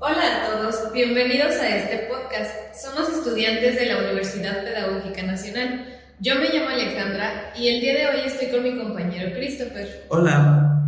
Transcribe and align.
Hola 0.00 0.22
a 0.22 0.46
todos, 0.46 0.92
bienvenidos 0.92 1.56
a 1.56 1.76
este 1.76 2.06
podcast. 2.06 2.52
Somos 2.72 3.08
estudiantes 3.12 3.74
de 3.74 3.86
la 3.86 3.98
Universidad 3.98 4.62
Pedagógica 4.62 5.24
Nacional. 5.24 5.86
Yo 6.20 6.36
me 6.36 6.50
llamo 6.50 6.68
Alejandra 6.68 7.52
y 7.56 7.66
el 7.66 7.80
día 7.80 7.94
de 7.94 8.06
hoy 8.06 8.20
estoy 8.26 8.46
con 8.46 8.62
mi 8.62 8.78
compañero 8.78 9.32
Christopher. 9.34 10.04
Hola. 10.10 10.84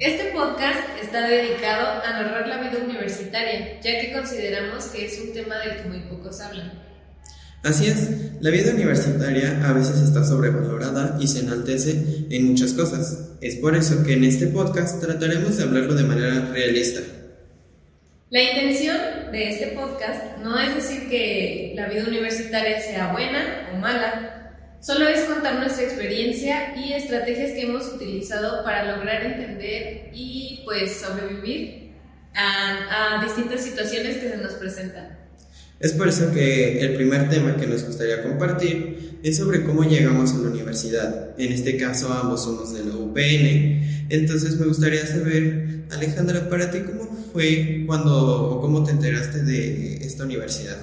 Este 0.00 0.32
podcast 0.34 0.80
está 1.00 1.28
dedicado 1.28 2.02
a 2.02 2.10
narrar 2.10 2.48
la 2.48 2.58
vida 2.58 2.82
universitaria, 2.84 3.80
ya 3.80 4.00
que 4.00 4.12
consideramos 4.12 4.86
que 4.86 5.06
es 5.06 5.20
un 5.20 5.32
tema 5.32 5.56
del 5.60 5.76
que 5.76 5.88
muy 5.88 6.00
pocos 6.08 6.40
hablan. 6.40 6.72
Así 7.62 7.86
es, 7.86 8.10
la 8.40 8.50
vida 8.50 8.72
universitaria 8.72 9.64
a 9.64 9.72
veces 9.74 10.00
está 10.00 10.24
sobrevalorada 10.24 11.18
y 11.20 11.28
se 11.28 11.40
enaltece 11.40 12.26
en 12.28 12.48
muchas 12.48 12.72
cosas. 12.72 13.30
Es 13.40 13.54
por 13.56 13.76
eso 13.76 14.02
que 14.02 14.14
en 14.14 14.24
este 14.24 14.48
podcast 14.48 15.00
trataremos 15.00 15.56
de 15.56 15.62
hablarlo 15.62 15.94
de 15.94 16.02
manera 16.02 16.50
realista. 16.52 17.00
La 18.30 18.40
intención 18.40 18.96
de 19.32 19.48
este 19.48 19.66
podcast 19.76 20.38
no 20.38 20.56
es 20.56 20.72
decir 20.76 21.10
que 21.10 21.72
la 21.74 21.88
vida 21.88 22.04
universitaria 22.06 22.80
sea 22.80 23.10
buena 23.10 23.70
o 23.74 23.76
mala, 23.78 24.54
solo 24.78 25.08
es 25.08 25.24
contar 25.24 25.56
nuestra 25.56 25.82
experiencia 25.82 26.76
y 26.76 26.92
estrategias 26.92 27.50
que 27.50 27.62
hemos 27.62 27.88
utilizado 27.88 28.62
para 28.62 28.96
lograr 28.96 29.24
entender 29.24 30.10
y 30.12 30.62
pues 30.64 31.00
sobrevivir 31.00 31.96
a, 32.32 33.16
a 33.16 33.24
distintas 33.24 33.62
situaciones 33.62 34.18
que 34.18 34.28
se 34.30 34.36
nos 34.36 34.52
presentan. 34.54 35.19
Es 35.80 35.94
por 35.94 36.08
eso 36.08 36.30
que 36.30 36.82
el 36.82 36.94
primer 36.94 37.30
tema 37.30 37.56
que 37.56 37.66
nos 37.66 37.84
gustaría 37.86 38.22
compartir 38.22 39.18
es 39.22 39.38
sobre 39.38 39.64
cómo 39.64 39.82
llegamos 39.82 40.34
a 40.34 40.38
la 40.38 40.50
universidad. 40.50 41.30
En 41.38 41.52
este 41.52 41.78
caso 41.78 42.12
ambos 42.12 42.44
somos 42.44 42.74
de 42.74 42.84
la 42.84 42.96
UPN. 42.96 44.06
Entonces 44.10 44.60
me 44.60 44.66
gustaría 44.66 45.06
saber, 45.06 45.84
Alejandra, 45.90 46.50
para 46.50 46.70
ti, 46.70 46.80
¿cómo 46.80 47.10
fue 47.32 47.84
cuando 47.86 48.50
o 48.50 48.60
cómo 48.60 48.84
te 48.84 48.90
enteraste 48.90 49.42
de 49.42 50.04
esta 50.04 50.24
universidad? 50.24 50.76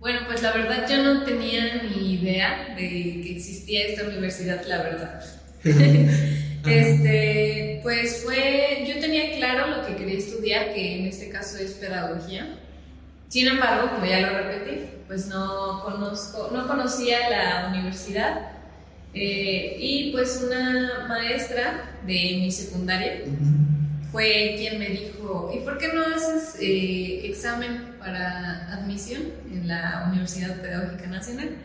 Bueno, 0.00 0.20
pues 0.26 0.40
la 0.40 0.52
verdad 0.52 0.88
yo 0.88 1.02
no 1.02 1.24
tenía 1.24 1.82
ni 1.82 2.14
idea 2.14 2.74
de 2.74 2.88
que 3.22 3.36
existía 3.36 3.88
esta 3.88 4.08
universidad, 4.08 4.64
la 4.66 4.82
verdad. 4.82 5.24
este, 6.66 7.80
pues 7.82 8.22
fue, 8.24 8.86
yo 8.88 8.98
tenía 8.98 9.36
claro 9.36 9.76
lo 9.76 9.86
que 9.86 9.94
quería 9.96 10.18
estudiar, 10.18 10.72
que 10.72 11.00
en 11.00 11.06
este 11.06 11.28
caso 11.28 11.58
es 11.58 11.72
pedagogía. 11.72 12.58
Sin 13.32 13.48
embargo, 13.48 13.88
como 13.94 14.04
ya 14.04 14.20
lo 14.20 14.40
repetí, 14.40 14.90
pues 15.06 15.28
no, 15.28 15.82
conozco, 15.82 16.50
no 16.52 16.68
conocía 16.68 17.30
la 17.30 17.68
universidad 17.70 18.50
eh, 19.14 19.78
y 19.80 20.12
pues 20.12 20.44
una 20.46 21.06
maestra 21.08 21.94
de 22.06 22.12
mi 22.12 22.52
secundaria 22.52 23.22
fue 24.10 24.56
quien 24.58 24.78
me 24.78 24.90
dijo, 24.90 25.50
¿y 25.56 25.60
por 25.60 25.78
qué 25.78 25.94
no 25.94 26.14
haces 26.14 26.56
eh, 26.60 27.22
examen 27.24 27.94
para 27.98 28.70
admisión 28.70 29.22
en 29.50 29.66
la 29.66 30.04
Universidad 30.10 30.60
Pedagógica 30.60 31.06
Nacional? 31.06 31.56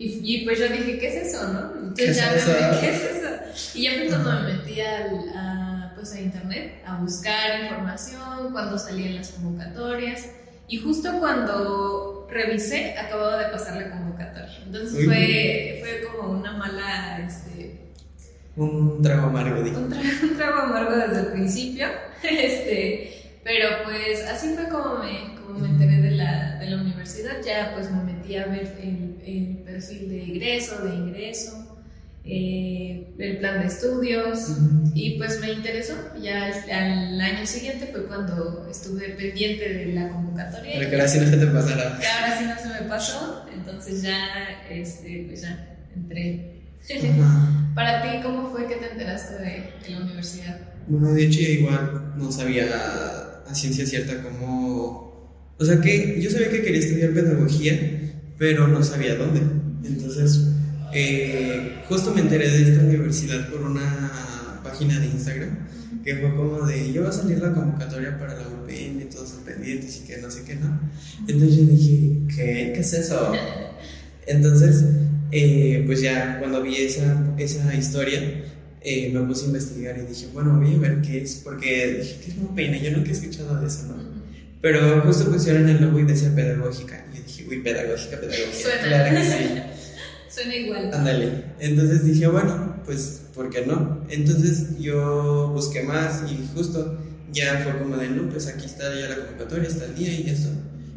Y, 0.00 0.44
pues 0.44 0.58
yo 0.58 0.66
dije, 0.66 0.98
¿qué 0.98 1.06
es 1.06 1.28
eso, 1.28 1.52
no? 1.52 1.72
Entonces 1.76 2.16
ya 2.16 2.32
me 2.32 2.80
¿qué 2.80 2.90
es 2.90 3.02
eso? 3.02 3.78
Y 3.78 3.84
ya 3.84 3.92
fue 3.92 4.08
cuando 4.08 4.40
me 4.40 4.54
metí 4.54 4.80
a, 4.80 5.92
pues 5.94 6.14
a 6.14 6.20
internet 6.20 6.82
a 6.84 6.96
buscar 6.96 7.62
información, 7.62 8.50
cuando 8.50 8.76
salían 8.76 9.14
las 9.14 9.28
convocatorias. 9.28 10.41
Y 10.72 10.78
justo 10.78 11.18
cuando 11.20 12.26
revisé, 12.30 12.96
acababa 12.96 13.44
de 13.44 13.52
pasar 13.52 13.76
la 13.76 13.90
convocatoria. 13.90 14.58
Entonces 14.64 15.04
fue, 15.04 15.80
fue 15.82 16.08
como 16.08 16.30
una 16.30 16.56
mala... 16.56 17.18
Este, 17.26 17.78
un 18.56 19.02
trago 19.02 19.26
amargo, 19.26 19.62
digo. 19.62 19.80
Un, 19.80 20.36
trago 20.38 20.60
amargo 20.60 20.96
desde 20.96 21.20
el 21.20 21.26
principio. 21.26 21.88
Este, 22.22 23.38
pero 23.44 23.68
pues 23.84 24.24
así 24.26 24.54
fue 24.54 24.66
como 24.68 25.00
me, 25.00 25.34
como 25.42 25.58
me 25.58 25.68
enteré 25.68 26.00
de 26.00 26.12
la, 26.12 26.56
de 26.58 26.70
la 26.70 26.80
universidad. 26.80 27.42
Ya 27.44 27.72
pues 27.74 27.90
me 27.90 28.04
metí 28.04 28.36
a 28.36 28.46
ver 28.46 28.74
el, 28.80 29.20
el 29.26 29.58
perfil 29.66 30.08
de 30.08 30.18
ingreso, 30.22 30.82
de 30.86 30.94
ingreso 30.94 31.71
eh, 32.24 33.14
el 33.18 33.38
plan 33.38 33.60
de 33.60 33.66
estudios 33.66 34.56
y 34.94 35.18
pues 35.18 35.40
me 35.40 35.52
interesó. 35.52 35.94
Ya 36.22 36.46
al, 36.46 37.20
año 37.20 37.46
siguiente 37.46 37.88
fue 37.90 38.06
cuando 38.06 38.68
estuve 38.70 39.10
pendiente 39.10 39.68
de 39.68 39.86
la 39.94 40.08
convocatoria. 40.08 40.72
Pero 40.78 40.90
que 40.90 40.96
ahora 40.96 41.08
sí 41.08 41.18
no 41.18 41.26
se 41.26 41.36
te 41.36 41.46
pasará. 41.46 41.98
Que 41.98 42.06
ahora 42.06 42.38
sí 42.38 42.44
no 42.44 42.58
se 42.58 42.80
me 42.80 42.88
pasó, 42.88 43.46
entonces 43.52 44.02
ya, 44.02 44.26
este, 44.70 45.24
pues 45.28 45.42
ya 45.42 45.78
entré. 45.94 46.52
Para 47.74 48.02
ti, 48.02 48.22
¿cómo 48.22 48.50
fue 48.50 48.66
que 48.66 48.76
te 48.76 48.90
enteraste 48.92 49.34
de, 49.42 49.72
la 49.88 50.00
universidad? 50.00 50.60
Bueno, 50.88 51.12
de 51.12 51.24
hecho 51.24 51.40
igual 51.40 52.12
no 52.16 52.30
sabía 52.30 52.66
a 53.48 53.54
ciencia 53.54 53.86
cierta 53.86 54.22
cómo... 54.22 55.12
O 55.58 55.64
sea 55.64 55.80
que 55.80 56.20
yo 56.20 56.30
sabía 56.30 56.50
que 56.50 56.62
quería 56.62 56.80
estudiar 56.80 57.12
pedagogía, 57.12 57.78
pero 58.36 58.66
no 58.66 58.82
sabía 58.82 59.14
dónde. 59.14 59.40
Entonces 59.84 60.52
eh, 60.92 61.82
justo 61.88 62.12
me 62.14 62.20
enteré 62.20 62.50
de 62.50 62.72
esta 62.72 62.84
universidad 62.84 63.48
por 63.48 63.62
una 63.62 64.60
página 64.62 64.98
de 64.98 65.06
Instagram 65.06 65.58
que 66.04 66.16
fue 66.16 66.34
como 66.34 66.66
de, 66.66 66.92
yo 66.92 67.04
va 67.04 67.10
a 67.10 67.12
salir 67.12 67.38
la 67.38 67.52
convocatoria 67.52 68.18
para 68.18 68.34
la 68.34 68.48
UPN, 68.48 69.08
todos 69.10 69.28
son 69.30 69.44
pendientes 69.44 70.02
y 70.02 70.06
que 70.06 70.18
no 70.18 70.30
sé 70.30 70.42
qué, 70.44 70.56
¿no? 70.56 70.80
Entonces 71.28 71.56
yo 71.56 71.64
dije, 71.64 72.18
¿qué? 72.28 72.72
¿Qué 72.74 72.80
es 72.80 72.92
eso? 72.92 73.32
Entonces, 74.26 74.84
eh, 75.30 75.82
pues 75.86 76.00
ya 76.00 76.38
cuando 76.38 76.62
vi 76.62 76.76
esa, 76.76 77.34
esa 77.38 77.74
historia, 77.74 78.20
eh, 78.80 79.10
me 79.12 79.20
puse 79.22 79.44
a 79.44 79.46
investigar 79.48 79.96
y 79.98 80.06
dije, 80.06 80.26
bueno, 80.32 80.58
voy 80.58 80.74
a 80.74 80.78
ver 80.78 81.00
qué 81.02 81.22
es, 81.22 81.36
porque 81.36 81.98
dije, 82.00 82.18
¿qué 82.24 82.30
es 82.32 82.36
la 82.36 82.44
UPN? 82.44 82.82
Yo 82.82 82.96
nunca 82.96 83.10
he 83.10 83.12
escuchado 83.12 83.60
de 83.60 83.66
eso, 83.66 83.86
¿no? 83.86 83.94
Pero 84.60 85.02
justo 85.02 85.30
pusieron 85.30 85.68
el 85.68 85.80
logo 85.80 85.98
y 85.98 86.04
decía 86.04 86.32
pedagógica. 86.34 87.04
Y 87.12 87.16
yo 87.16 87.22
dije, 87.24 87.46
uy, 87.48 87.62
pedagógica, 87.62 88.20
pedagógica. 88.20 88.70
Claro 88.84 89.16
que 89.16 89.24
sí. 89.24 89.62
Suena 90.32 90.56
igual. 90.56 90.90
Ándale. 90.94 91.44
Entonces 91.58 92.04
dije, 92.04 92.26
bueno, 92.26 92.80
pues, 92.84 93.22
¿por 93.34 93.50
qué 93.50 93.66
no? 93.66 94.04
Entonces 94.08 94.78
yo 94.78 95.50
busqué 95.52 95.82
más 95.82 96.22
y 96.30 96.48
justo 96.56 96.98
ya 97.32 97.60
fue 97.62 97.78
como 97.78 97.96
de, 97.96 98.08
no, 98.08 98.28
pues 98.30 98.46
aquí 98.46 98.66
está 98.66 98.94
ya 98.98 99.08
la 99.08 99.16
convocatoria, 99.16 99.68
está 99.68 99.84
el 99.86 99.94
día 99.94 100.12
y 100.12 100.30
eso. 100.30 100.48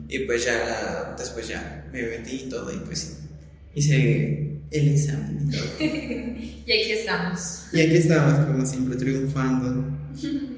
Y 0.08 0.20
pues 0.20 0.46
ya, 0.46 1.16
después 1.18 1.48
ya 1.48 1.86
me 1.92 2.02
metí 2.04 2.44
y 2.46 2.50
todo 2.50 2.72
y 2.72 2.78
pues 2.78 3.20
hice 3.74 4.60
el 4.72 4.88
examen 4.90 5.48
y 5.48 5.52
todo. 5.52 5.66
y 5.80 6.72
aquí 6.72 6.92
estamos. 6.92 7.66
Y 7.74 7.82
aquí 7.82 7.96
estamos, 7.96 8.46
como 8.46 8.66
siempre, 8.66 8.98
triunfando. 8.98 9.86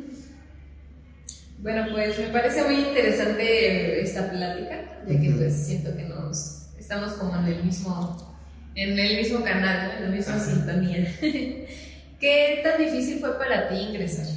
Bueno, 1.59 1.87
pues 1.91 2.19
me 2.19 2.27
parece 2.27 2.63
muy 2.63 2.75
interesante 2.75 3.99
esta 3.99 4.29
plática, 4.29 5.01
ya 5.07 5.19
que 5.19 5.31
pues 5.31 5.53
siento 5.65 5.97
que 5.97 6.03
nos 6.03 6.67
estamos 6.77 7.13
como 7.13 7.35
en 7.35 7.45
el 7.45 7.63
mismo 7.63 8.36
en 8.77 8.97
el 8.97 9.17
mismo 9.17 9.43
canal, 9.43 9.91
en 9.97 10.03
la 10.03 10.15
misma 10.15 10.39
sintonía. 10.39 11.11
¿Qué 12.19 12.59
tan 12.63 12.77
difícil 12.79 13.19
fue 13.19 13.37
para 13.37 13.67
ti 13.67 13.75
ingresar? 13.75 14.27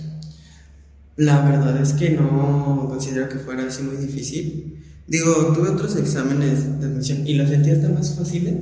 La 1.16 1.42
verdad 1.42 1.80
es 1.80 1.92
que 1.92 2.10
no 2.10 2.86
considero 2.88 3.28
que 3.28 3.38
fuera 3.38 3.64
así 3.66 3.82
muy 3.82 3.96
difícil. 3.96 4.78
Digo, 5.06 5.52
tuve 5.54 5.68
otros 5.68 5.94
exámenes 5.96 6.80
de 6.80 6.86
admisión 6.86 7.26
y 7.26 7.34
los 7.34 7.50
sentí 7.50 7.70
hasta 7.70 7.90
más 7.90 8.16
fáciles 8.16 8.54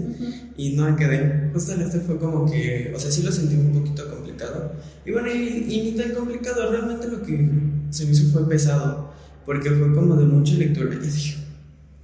y 0.56 0.70
no 0.70 0.90
me 0.90 0.96
quedé. 0.96 1.50
Justo 1.52 1.72
en 1.74 1.82
este 1.82 2.00
fue 2.00 2.18
como 2.18 2.50
que, 2.50 2.92
o 2.96 2.98
sea, 2.98 3.12
sí 3.12 3.22
lo 3.22 3.30
sentí 3.30 3.54
un 3.54 3.72
poquito 3.72 4.10
complicado. 4.10 4.72
Y 5.06 5.12
bueno, 5.12 5.28
y, 5.30 5.82
ni 5.84 5.92
tan 5.92 6.10
complicado, 6.12 6.72
realmente 6.72 7.06
lo 7.06 7.22
que 7.22 7.48
se 7.90 8.04
me 8.04 8.12
hizo 8.12 8.32
fue 8.32 8.48
pesado, 8.48 9.12
porque 9.46 9.70
fue 9.70 9.94
como 9.94 10.16
de 10.16 10.24
mucha 10.24 10.54
lectura. 10.54 10.92
Y 10.94 11.06
dije, 11.06 11.37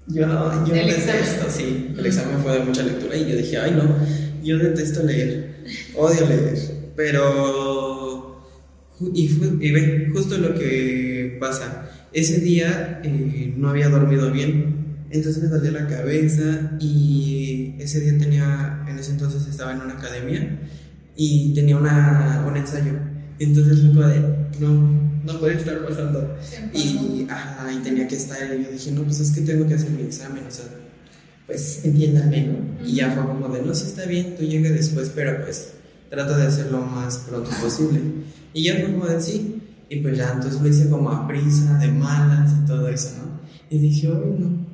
yo, 0.09 0.65
yo 0.67 0.75
detesto, 0.75 1.47
sí, 1.49 1.95
el 1.97 2.07
examen 2.07 2.39
fue 2.43 2.59
de 2.59 2.65
mucha 2.65 2.83
lectura 2.83 3.17
y 3.17 3.31
yo 3.31 3.37
dije, 3.37 3.59
ay 3.59 3.73
no, 3.73 3.97
yo 4.43 4.59
detesto 4.59 5.03
leer, 5.03 5.65
odio 5.97 6.29
leer, 6.29 6.59
pero... 6.97 8.23
Y, 9.13 9.25
y 9.61 9.73
ve, 9.73 10.09
justo 10.13 10.39
lo 10.39 10.55
que 10.55 11.37
pasa, 11.41 11.91
ese 12.13 12.41
día 12.41 13.01
eh, 13.03 13.53
no 13.57 13.69
había 13.69 13.89
dormido 13.89 14.31
bien, 14.31 14.85
entonces 15.11 15.43
me 15.43 15.49
dolía 15.49 15.73
la 15.73 15.87
cabeza 15.89 16.77
y 16.81 17.75
ese 17.79 18.01
día 18.01 18.17
tenía, 18.19 18.85
en 18.89 18.99
ese 18.99 19.13
entonces 19.13 19.47
estaba 19.49 19.73
en 19.73 19.81
una 19.81 19.95
academia 19.95 20.61
y 21.17 21.55
tenía 21.55 21.77
una, 21.77 22.45
un 22.47 22.57
ensayo, 22.57 22.93
entonces 23.39 23.81
fue 23.81 23.89
como 23.91 24.07
de, 24.07 24.21
no, 24.61 25.05
no 25.25 25.41
puede 25.41 25.57
estar 25.57 25.85
pasando. 25.87 26.37
Y, 26.73 27.27
ajá, 27.29 27.73
y 27.73 27.83
tenía 27.83 28.07
que 28.07 28.17
estar, 28.17 28.39
y 28.55 28.65
yo 28.65 28.71
dije, 28.71 28.91
no, 28.93 29.03
pues 29.03 29.21
es 29.21 29.31
que 29.33 29.41
tengo 29.41 29.67
que 29.67 29.75
hacer 29.75 29.91
mi 29.91 30.03
examen, 30.03 30.45
o 30.47 30.51
sea, 30.51 30.67
pues 31.47 31.85
entiéndame, 31.85 32.47
¿no? 32.47 32.87
Y 32.87 32.97
ya 32.97 33.11
fue 33.13 33.27
como 33.27 33.49
de, 33.49 33.63
no, 33.63 33.75
sí 33.75 33.87
está 33.87 34.07
bien, 34.07 34.37
tú 34.37 34.45
llegue 34.45 34.71
después, 34.71 35.11
pero 35.15 35.45
pues 35.45 35.73
trata 36.11 36.37
de 36.37 36.47
hacerlo 36.47 36.81
lo 36.81 36.87
más 36.87 37.19
pronto 37.19 37.51
posible. 37.61 38.01
Y 38.53 38.65
ya 38.65 38.75
fue 38.77 38.93
como 38.93 39.07
de, 39.07 39.21
sí, 39.21 39.61
y 39.89 39.97
pues 39.97 40.17
ya, 40.17 40.33
entonces 40.33 40.61
lo 40.61 40.69
hice 40.69 40.89
como 40.89 41.11
a 41.11 41.27
prisa, 41.27 41.79
de 41.79 41.89
malas 41.89 42.53
y 42.63 42.67
todo 42.67 42.89
eso, 42.89 43.11
¿no? 43.19 43.41
Y 43.69 43.79
dije, 43.79 44.09
no. 44.09 44.65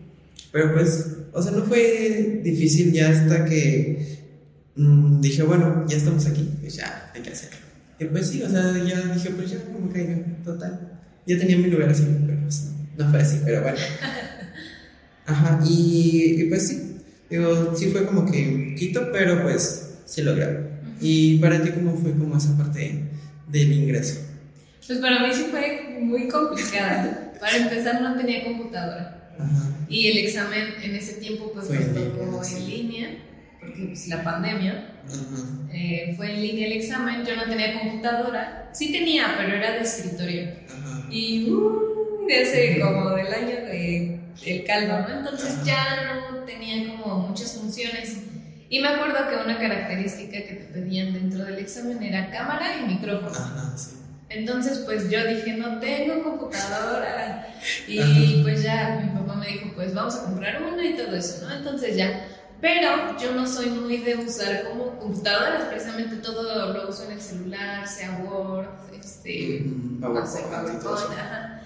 Pero 0.52 0.74
pues, 0.74 1.16
o 1.32 1.42
sea, 1.42 1.52
no 1.52 1.62
fue 1.62 2.40
difícil 2.44 2.92
ya 2.92 3.10
hasta 3.10 3.44
que 3.44 4.26
mm, 4.76 5.20
dije, 5.20 5.42
bueno, 5.42 5.86
ya 5.88 5.96
estamos 5.96 6.26
aquí, 6.26 6.48
pues 6.60 6.74
ya, 6.74 7.10
hay 7.14 7.22
que 7.22 7.30
hacerlo. 7.30 7.69
Y 8.00 8.06
pues 8.06 8.28
sí, 8.28 8.42
o 8.42 8.48
sea, 8.48 8.72
ya 8.82 8.98
dije, 9.12 9.30
pues 9.30 9.50
ya, 9.50 9.58
como 9.64 9.92
caiga, 9.92 10.16
total. 10.42 10.98
Ya 11.26 11.38
tenía 11.38 11.58
mi 11.58 11.68
lugar 11.68 11.90
así, 11.90 12.06
pero 12.26 12.40
pues 12.40 12.70
no 12.96 13.10
fue 13.10 13.20
así, 13.20 13.40
pero 13.44 13.60
bueno. 13.62 13.78
Ajá, 15.26 15.60
y, 15.68 16.36
y 16.38 16.44
pues 16.44 16.66
sí, 16.66 16.96
digo, 17.28 17.76
sí 17.76 17.90
fue 17.90 18.06
como 18.06 18.30
que 18.30 18.74
quito, 18.76 19.12
pero 19.12 19.42
pues 19.42 19.98
sí 20.06 20.22
lograron. 20.22 20.68
¿Y 21.00 21.38
para 21.38 21.62
ti 21.62 21.70
cómo 21.70 21.94
fue 21.94 22.12
como 22.12 22.38
esa 22.38 22.56
parte 22.56 23.04
del 23.48 23.72
ingreso? 23.72 24.20
Pues 24.86 24.98
para 24.98 25.26
mí 25.26 25.32
sí 25.34 25.46
fue 25.50 25.98
muy 26.00 26.26
complicada. 26.26 27.34
Para 27.38 27.56
empezar 27.56 28.00
no 28.00 28.16
tenía 28.16 28.44
computadora. 28.44 29.30
Ajá. 29.38 29.70
Y 29.88 30.08
el 30.08 30.18
examen 30.18 30.74
en 30.82 30.94
ese 30.96 31.14
tiempo 31.14 31.52
pues 31.52 31.66
Fue 31.66 31.78
nos 31.78 31.94
tocó 31.94 32.42
en 32.44 32.66
línea, 32.66 33.08
porque 33.60 33.86
pues 33.86 34.08
la 34.08 34.24
pandemia. 34.24 34.94
Ajá. 35.06 35.70
Eh, 35.72 36.14
fue 36.16 36.32
en 36.32 36.42
línea 36.42 36.66
el 36.66 36.72
examen, 36.72 37.24
yo 37.24 37.36
no 37.36 37.44
tenía 37.44 37.78
computadora. 37.78 38.70
Sí 38.72 38.92
tenía, 38.92 39.34
pero 39.38 39.56
era 39.56 39.72
de 39.72 39.80
escritorio. 39.80 40.50
Ajá. 40.68 41.06
Y 41.10 41.50
uh, 41.50 42.26
de 42.26 42.42
hace 42.42 42.80
como 42.80 43.10
del 43.10 43.32
año 43.32 43.56
de 43.66 44.20
el 44.46 44.64
caldo, 44.64 45.00
¿no? 45.00 45.18
Entonces 45.18 45.64
ya 45.64 46.30
no 46.30 46.38
tenía 46.44 46.96
como 46.96 47.28
muchas 47.28 47.52
funciones. 47.54 48.22
Y 48.68 48.80
me 48.80 48.88
acuerdo 48.88 49.28
que 49.28 49.44
una 49.44 49.58
característica 49.58 50.32
que 50.32 50.54
te 50.54 50.64
pedían 50.72 51.12
dentro 51.12 51.44
del 51.44 51.58
examen 51.58 52.02
era 52.02 52.30
cámara 52.30 52.76
y 52.78 52.86
micrófono. 52.86 53.76
Sí. 53.76 53.96
Entonces, 54.28 54.82
pues 54.86 55.10
yo 55.10 55.26
dije, 55.26 55.54
no 55.54 55.80
tengo 55.80 56.22
computadora. 56.22 57.46
Y 57.86 58.42
pues 58.42 58.62
ya 58.62 59.02
mi 59.04 59.10
papá 59.18 59.34
me 59.34 59.48
dijo, 59.48 59.72
pues 59.74 59.92
vamos 59.92 60.14
a 60.16 60.24
comprar 60.24 60.62
una 60.62 60.82
y 60.82 60.96
todo 60.96 61.14
eso, 61.14 61.46
¿no? 61.46 61.54
Entonces 61.54 61.94
ya. 61.94 62.26
Pero 62.60 63.16
yo 63.18 63.32
no 63.34 63.46
soy 63.46 63.70
muy 63.70 63.98
de 63.98 64.16
usar 64.16 64.64
como 64.68 64.98
computadoras, 64.98 65.64
precisamente 65.64 66.16
todo 66.16 66.72
lo 66.74 66.88
uso 66.88 67.04
en 67.04 67.12
el 67.12 67.20
celular, 67.20 67.86
sea 67.88 68.18
Word, 68.24 68.66
este, 68.98 69.62
Mm, 69.64 70.00
no 70.00 70.26
sé, 70.26 70.40
PowerPoint 70.42 71.18
ajá. 71.18 71.62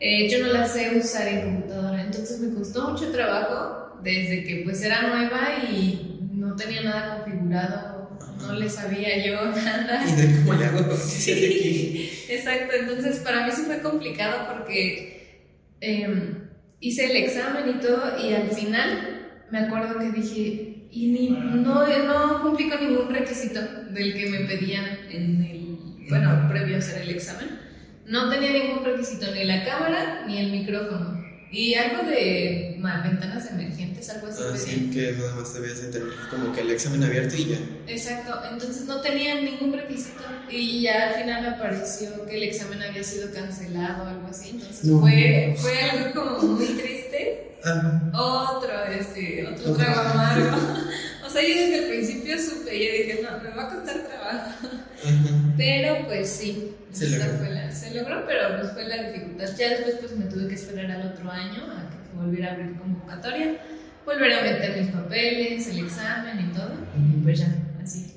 Eh, 0.00 0.28
yo 0.30 0.46
no 0.46 0.52
la 0.52 0.66
sé 0.66 0.96
usar 0.96 1.26
en 1.28 1.42
computadora, 1.42 2.02
entonces 2.02 2.38
me 2.40 2.54
costó 2.54 2.88
mucho 2.88 3.10
trabajo 3.10 3.98
desde 4.02 4.44
que 4.44 4.62
pues 4.64 4.80
era 4.82 5.02
nueva 5.02 5.64
y 5.70 6.20
no 6.32 6.54
tenía 6.54 6.82
nada 6.82 7.16
configurado, 7.24 8.16
no 8.40 8.52
le 8.52 8.68
sabía 8.70 9.26
yo 9.26 9.44
nada. 9.64 10.04
¿Y 10.06 10.12
de 10.12 10.36
cómo 10.40 10.54
le 10.54 10.64
hago? 10.66 10.94
Sí, 10.96 11.32
aquí. 11.32 12.10
Exacto, 12.30 12.74
entonces 12.78 13.18
para 13.18 13.44
mí 13.46 13.52
sí 13.52 13.62
fue 13.62 13.80
complicado 13.80 14.46
porque 14.54 15.42
em, 15.80 16.48
hice 16.80 17.06
el 17.06 17.16
examen 17.16 17.68
y 17.76 17.80
todo 17.80 18.18
y 18.24 18.32
al 18.34 18.50
final 18.50 19.17
me 19.50 19.58
acuerdo 19.58 19.98
que 19.98 20.10
dije, 20.10 20.86
y 20.90 21.06
ni, 21.08 21.30
no, 21.30 21.86
no 21.86 22.42
cumplí 22.42 22.68
con 22.68 22.86
ningún 22.86 23.12
requisito 23.12 23.60
del 23.90 24.14
que 24.14 24.30
me 24.30 24.40
pedían 24.40 24.84
en 25.10 25.42
el, 25.44 26.06
bueno, 26.08 26.48
previo 26.48 26.76
a 26.76 26.78
hacer 26.78 27.02
el 27.02 27.10
examen. 27.10 27.58
No 28.06 28.30
tenía 28.30 28.52
ningún 28.52 28.84
requisito, 28.84 29.26
ni 29.34 29.44
la 29.44 29.64
cámara 29.64 30.24
ni 30.26 30.38
el 30.38 30.50
micrófono. 30.52 31.18
Y 31.50 31.74
algo 31.74 32.02
de 32.08 32.76
ma, 32.78 33.02
ventanas 33.02 33.50
emergentes, 33.50 34.08
algo 34.10 34.26
así. 34.26 34.42
Así 34.52 34.90
que 34.90 35.12
nada 35.12 35.34
más 35.34 35.54
debías 35.54 35.80
de 35.80 35.88
tener 35.98 36.08
como 36.30 36.52
que 36.52 36.60
el 36.60 36.70
examen 36.70 37.02
abierto 37.04 37.36
y 37.36 37.46
ya. 37.46 37.58
Exacto, 37.86 38.38
entonces 38.52 38.84
no 38.86 39.00
tenían 39.00 39.44
ningún 39.44 39.72
requisito 39.72 40.22
y 40.50 40.82
ya 40.82 41.08
al 41.08 41.14
final 41.22 41.42
me 41.42 41.48
apareció 41.48 42.26
que 42.26 42.36
el 42.36 42.42
examen 42.44 42.82
había 42.82 43.02
sido 43.02 43.32
cancelado 43.32 44.04
o 44.04 44.06
algo 44.08 44.26
así, 44.28 44.50
entonces 44.50 44.84
No. 44.84 45.00
fue, 45.00 45.54
fue 45.56 45.82
algo 45.90 46.12
como 46.38 46.54
muy 46.54 46.66
triste. 46.66 47.47
Ajá. 47.64 48.10
Otro, 48.14 48.70
este, 48.98 49.46
otro 49.46 49.72
Otro. 49.72 49.84
trago 49.84 50.00
amargo. 50.10 50.56
O 51.28 51.30
sea, 51.30 51.42
yo 51.42 51.48
desde 51.48 51.78
el 51.84 51.90
principio 51.90 52.36
supe 52.40 52.74
y 52.74 52.78
dije, 53.02 53.20
no, 53.22 53.38
me 53.42 53.54
va 53.54 53.64
a 53.64 53.74
costar 53.74 53.96
trabajo. 54.08 54.66
Ajá. 55.04 55.54
Pero 55.58 56.06
pues 56.06 56.26
sí, 56.30 56.72
Se 56.90 57.10
logró. 57.10 57.36
fue 57.36 57.50
la- 57.50 57.70
se 57.70 57.94
logró, 57.94 58.24
pero 58.26 58.58
pues 58.58 58.72
fue 58.72 58.88
la 58.88 59.10
dificultad. 59.10 59.44
Ya 59.58 59.68
después 59.68 59.96
pues 60.00 60.16
me 60.16 60.24
tuve 60.24 60.48
que 60.48 60.54
esperar 60.54 60.90
al 60.90 61.08
otro 61.12 61.30
año 61.30 61.64
a 61.64 61.90
que 61.90 62.08
se 62.10 62.16
volviera 62.16 62.48
a 62.48 62.54
abrir 62.54 62.78
convocatoria, 62.78 63.58
volver 64.06 64.32
a 64.32 64.42
meter 64.42 64.80
mis 64.82 64.90
papeles, 64.90 65.68
el 65.68 65.78
examen 65.84 66.48
y 66.50 66.54
todo. 66.54 66.72
Y 66.96 67.20
pues 67.22 67.40
ya, 67.40 67.54
así 67.82 68.14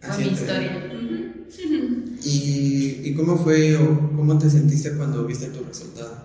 fue 0.00 0.08
Así 0.10 0.24
mi 0.24 0.30
historia. 0.30 0.82
¿Y, 2.24 3.00
¿Y 3.04 3.14
cómo 3.14 3.36
fue 3.36 3.76
o 3.76 4.12
cómo 4.16 4.38
te 4.38 4.48
sentiste 4.48 4.96
cuando 4.96 5.26
viste 5.26 5.46
tu 5.48 5.62
resultado? 5.62 6.24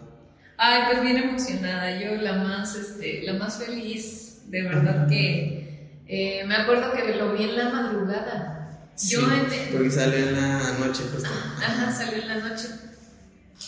Ay, 0.63 0.81
pues 0.91 1.01
bien 1.01 1.17
emocionada, 1.17 1.99
yo 1.99 2.21
la 2.21 2.33
más, 2.33 2.75
este, 2.75 3.23
la 3.23 3.33
más 3.33 3.57
feliz, 3.57 4.43
de 4.51 4.61
verdad 4.61 5.07
que 5.07 5.97
eh, 6.07 6.43
me 6.45 6.55
acuerdo 6.55 6.91
que 6.93 7.15
lo 7.15 7.33
vi 7.33 7.45
en 7.45 7.55
la 7.57 7.69
madrugada. 7.69 8.91
Yo 9.09 9.21
Sí, 9.21 9.25
en- 9.25 9.73
porque 9.73 9.89
sale 9.89 10.19
en 10.19 10.33
la 10.35 10.73
noche 10.77 11.01
justo. 11.11 11.29
Ajá, 11.65 11.91
salió 11.91 12.21
en 12.21 12.27
la 12.27 12.35
noche. 12.47 12.67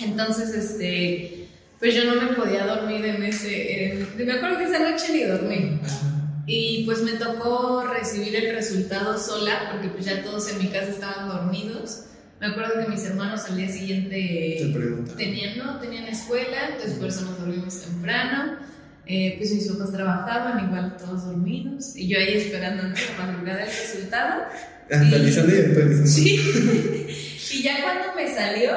Entonces, 0.02 0.50
este, 0.54 1.48
pues 1.80 1.96
yo 1.96 2.04
no 2.06 2.22
me 2.22 2.34
podía 2.34 2.66
dormir 2.68 3.04
en 3.06 3.24
ese, 3.24 3.94
en- 3.94 4.10
me 4.28 4.34
acuerdo 4.34 4.60
que 4.60 4.66
esa 4.66 4.78
noche 4.92 5.14
ni 5.14 5.24
dormí. 5.24 5.80
Ajá. 5.84 5.98
Y 6.46 6.84
pues 6.86 7.02
me 7.02 7.14
tocó 7.14 7.86
recibir 7.92 8.36
el 8.36 8.54
resultado 8.54 9.18
sola, 9.18 9.70
porque 9.72 9.88
pues 9.88 10.06
ya 10.06 10.22
todos 10.22 10.48
en 10.52 10.60
mi 10.60 10.68
casa 10.68 10.90
estaban 10.90 11.28
dormidos. 11.30 12.04
Me 12.44 12.50
acuerdo 12.50 12.84
que 12.84 12.90
mis 12.90 13.06
hermanos 13.06 13.46
al 13.46 13.56
día 13.56 13.68
Te 13.68 13.74
siguiente 13.74 14.74
tenían, 15.16 15.58
no, 15.58 15.80
tenían 15.80 16.04
escuela, 16.08 16.72
entonces 16.74 17.00
por 17.00 17.08
eso 17.08 17.22
nos 17.22 17.40
dormimos 17.40 17.80
temprano. 17.84 18.58
Eh, 19.06 19.36
pues 19.38 19.54
mis 19.54 19.66
papás 19.70 19.94
trabajaban, 19.94 20.66
igual 20.66 20.98
todos 20.98 21.26
dormidos, 21.26 21.96
y 21.96 22.10
yo 22.10 22.20
ahí 22.20 22.34
esperando 22.34 22.84
¿no? 22.84 22.90
la 22.90 23.26
madrugada 23.26 23.62
el 23.64 23.70
resultado. 23.70 24.44
Y 24.90 24.94
actualizando. 24.94 26.06
Sí. 26.06 26.36
y 27.54 27.64
ya 27.64 27.82
cuando 27.82 28.14
me 28.14 28.36
salió, 28.36 28.74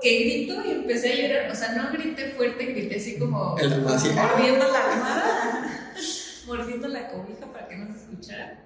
que 0.00 0.20
grito 0.20 0.54
y 0.66 0.70
empecé 0.70 1.12
a 1.12 1.28
llorar. 1.28 1.50
O 1.50 1.54
sea, 1.54 1.72
no 1.74 1.92
grité 1.92 2.30
fuerte, 2.38 2.64
grité 2.64 2.96
así 2.96 3.18
como 3.18 3.54
mordiendo 3.54 4.66
la 4.66 4.92
almohada, 4.92 5.92
mordiendo 6.46 6.88
la 6.88 7.08
cobija 7.10 7.52
para 7.52 7.68
que 7.68 7.76
no 7.76 7.92
se 7.92 7.98
escuchara. 7.98 8.64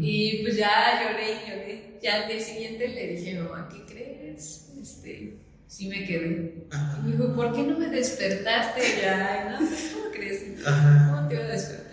Y 0.00 0.42
pues 0.42 0.56
ya 0.56 1.04
lloré 1.04 1.30
y 1.30 1.50
lloré. 1.50 1.93
Ya 2.04 2.16
al 2.16 2.28
día 2.28 2.38
siguiente 2.38 2.86
le 2.86 3.16
dije, 3.16 3.40
mamá, 3.40 3.66
¿qué 3.72 3.82
crees? 3.90 4.66
Este, 4.78 5.38
sí 5.66 5.88
me 5.88 6.04
quedé. 6.04 6.66
Ajá. 6.70 6.98
Y 7.00 7.06
me 7.06 7.12
dijo, 7.12 7.34
¿por 7.34 7.54
qué 7.54 7.62
no 7.62 7.78
me 7.78 7.88
despertaste 7.88 8.82
ya? 9.00 9.48
No, 9.50 9.66
pues, 9.66 9.92
¿cómo 9.94 10.10
crees? 10.12 10.66
Ajá. 10.66 11.14
¿Cómo 11.16 11.28
te 11.28 11.34
iba 11.34 11.44
a 11.44 11.48
despertar? 11.48 11.84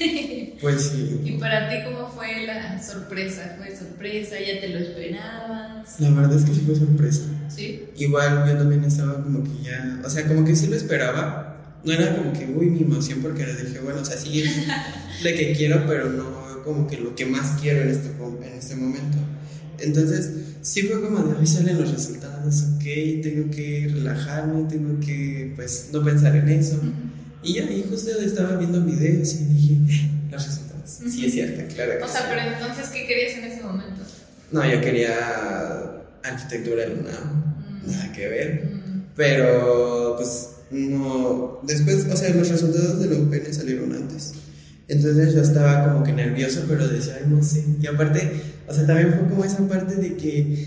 Pues 0.62 0.82
sí. 0.82 1.20
Y 1.26 1.32
para 1.32 1.68
ti, 1.68 1.76
¿cómo 1.84 2.08
fue 2.08 2.46
la 2.46 2.82
sorpresa? 2.82 3.56
¿Fue 3.58 3.76
sorpresa? 3.76 4.36
¿Ya 4.40 4.62
te 4.62 4.68
lo 4.68 4.78
esperabas? 4.78 6.00
La 6.00 6.10
verdad 6.10 6.38
es 6.38 6.44
que 6.46 6.54
sí 6.54 6.62
fue 6.64 6.74
sorpresa. 6.74 7.24
¿Sí? 7.54 7.84
Igual 7.96 8.46
yo 8.48 8.56
también 8.56 8.82
estaba 8.84 9.22
como 9.22 9.44
que 9.44 9.62
ya, 9.62 10.00
o 10.02 10.08
sea, 10.08 10.26
como 10.26 10.42
que 10.46 10.56
sí 10.56 10.68
lo 10.68 10.76
esperaba. 10.76 11.76
No 11.84 11.92
era 11.92 12.16
como 12.16 12.32
que, 12.32 12.46
uy, 12.46 12.70
mi 12.70 12.80
emoción, 12.80 13.20
porque 13.20 13.46
le 13.46 13.62
dije, 13.62 13.80
bueno, 13.80 14.00
o 14.00 14.04
sea, 14.06 14.16
sí 14.16 14.40
es 14.40 14.66
lo 15.22 15.36
que 15.36 15.52
quiero, 15.54 15.84
pero 15.86 16.08
no 16.08 16.62
como 16.64 16.86
que 16.86 16.96
lo 16.96 17.14
que 17.14 17.26
más 17.26 17.60
quiero 17.60 17.82
en 17.82 17.90
este, 17.90 18.08
en 18.08 18.54
este 18.58 18.76
momento. 18.76 19.18
Entonces, 19.82 20.30
sí 20.62 20.82
fue 20.82 21.00
como 21.00 21.18
de, 21.22 21.34
hoy 21.38 21.46
salen 21.46 21.80
los 21.80 21.90
resultados, 21.90 22.64
ok, 22.76 22.84
tengo 23.22 23.50
que 23.50 23.88
relajarme, 23.92 24.68
tengo 24.68 24.98
que, 25.00 25.52
pues, 25.56 25.88
no 25.92 26.04
pensar 26.04 26.36
en 26.36 26.48
eso. 26.48 26.80
Y 27.42 27.54
ya, 27.54 27.62
y 27.70 27.84
justo 27.88 28.10
estaba 28.20 28.56
viendo 28.56 28.82
videos 28.84 29.34
y 29.34 29.44
dije, 29.44 30.10
los 30.30 30.46
resultados. 30.46 30.90
Sí, 31.10 31.26
es 31.26 31.32
cierto, 31.32 31.74
claro. 31.74 31.92
que 31.98 32.04
O 32.04 32.08
sea, 32.08 32.20
sí. 32.20 32.26
pero 32.28 32.40
entonces, 32.54 32.88
¿qué 32.90 33.06
querías 33.06 33.38
en 33.38 33.44
ese 33.44 33.62
momento? 33.62 34.02
No, 34.52 34.68
yo 34.70 34.80
quería 34.80 35.14
arquitectura 36.22 36.84
en 36.84 36.98
UNAM, 37.00 37.50
Mm, 37.86 37.90
nada 37.90 38.12
que 38.12 38.28
ver. 38.28 38.64
mm, 38.64 39.02
Pero, 39.16 40.14
pues, 40.18 40.48
no. 40.70 41.60
Después, 41.66 42.06
o 42.10 42.16
sea, 42.16 42.34
los 42.34 42.48
resultados 42.48 43.00
de 43.00 43.06
la 43.08 43.16
UPN 43.16 43.52
salieron 43.54 43.92
antes. 43.94 44.32
Entonces 44.88 45.34
yo 45.34 45.40
estaba 45.42 45.84
como 45.92 46.04
que 46.04 46.12
nervioso, 46.12 46.64
pero 46.68 46.86
decía, 46.88 47.16
ay, 47.18 47.26
no 47.30 47.42
sé. 47.42 47.64
Y 47.80 47.86
aparte, 47.86 48.30
o 48.70 48.72
sea, 48.72 48.86
también 48.86 49.12
fue 49.12 49.28
como 49.28 49.44
esa 49.44 49.66
parte 49.66 49.96
de 49.96 50.16
que 50.16 50.66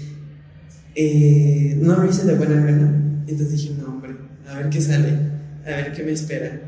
eh, 0.96 1.78
no 1.80 1.96
lo 1.96 2.10
hice 2.10 2.26
de 2.26 2.36
buena 2.36 2.56
gana. 2.56 3.24
Entonces 3.28 3.52
dije, 3.52 3.74
no, 3.80 3.94
hombre, 3.94 4.16
a 4.46 4.58
ver 4.58 4.70
qué 4.70 4.82
sale, 4.82 5.18
a 5.66 5.70
ver 5.70 5.94
qué 5.94 6.04
me 6.04 6.12
espera. 6.12 6.62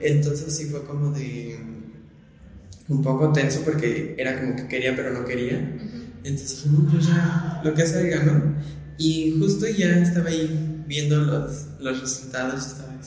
Entonces 0.00 0.54
sí 0.54 0.66
fue 0.66 0.84
como 0.84 1.10
de. 1.12 1.58
un 2.88 3.02
poco 3.02 3.32
tenso 3.32 3.62
porque 3.64 4.14
era 4.18 4.38
como 4.38 4.54
que 4.54 4.68
quería, 4.68 4.94
pero 4.94 5.14
no 5.14 5.24
quería. 5.24 5.58
Entonces 6.24 6.62
dije, 6.62 6.76
no, 6.76 6.90
pues 6.90 7.06
ya, 7.06 7.62
lo 7.64 7.72
que 7.72 7.86
salga, 7.86 8.22
¿no? 8.24 8.54
Y 8.98 9.36
justo 9.38 9.66
ya 9.66 9.98
estaba 9.98 10.28
ahí 10.28 10.84
viendo 10.86 11.18
los, 11.18 11.68
los 11.80 12.00
resultados, 12.02 12.66
estaba 12.66 12.92
ay, 12.92 12.98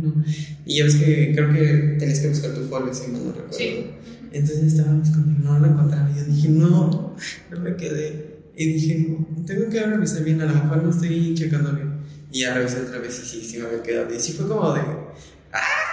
no. 0.00 0.24
Y 0.66 0.78
ya 0.78 0.84
ves 0.84 0.96
que 0.96 1.32
creo 1.34 1.52
que 1.52 1.96
tenías 1.98 2.20
que 2.20 2.28
buscar 2.28 2.52
tu 2.54 2.62
folio, 2.64 2.92
si 2.92 3.10
mal 3.10 3.24
no 3.24 3.32
recuerdo. 3.32 3.56
Sí. 3.56 3.86
Entonces 4.32 4.74
estábamos 4.74 5.10
como, 5.10 5.38
no 5.38 5.58
lo 5.58 5.66
encontraba. 5.66 6.10
Y 6.10 6.18
yo 6.18 6.24
dije, 6.24 6.48
no, 6.48 7.16
no 7.50 7.60
me 7.60 7.76
quedé. 7.76 8.38
Y 8.56 8.72
dije, 8.72 9.06
no, 9.08 9.44
tengo 9.44 9.70
que 9.70 9.80
revisar 9.80 10.24
bien, 10.24 10.40
a 10.40 10.46
lo 10.46 10.54
mejor 10.54 10.82
no 10.82 10.90
estoy 10.90 11.34
checando 11.34 11.72
bien. 11.72 11.98
Y 12.32 12.40
ya 12.40 12.54
revisé 12.54 12.80
otra 12.80 12.98
vez 12.98 13.20
y 13.22 13.26
sí, 13.26 13.44
sí 13.44 13.58
me 13.58 13.66
había 13.66 13.82
quedado. 13.82 14.14
Y 14.14 14.18
sí 14.20 14.32
fue 14.32 14.48
como 14.48 14.72
de, 14.72 14.80
¡ah! 15.52 15.88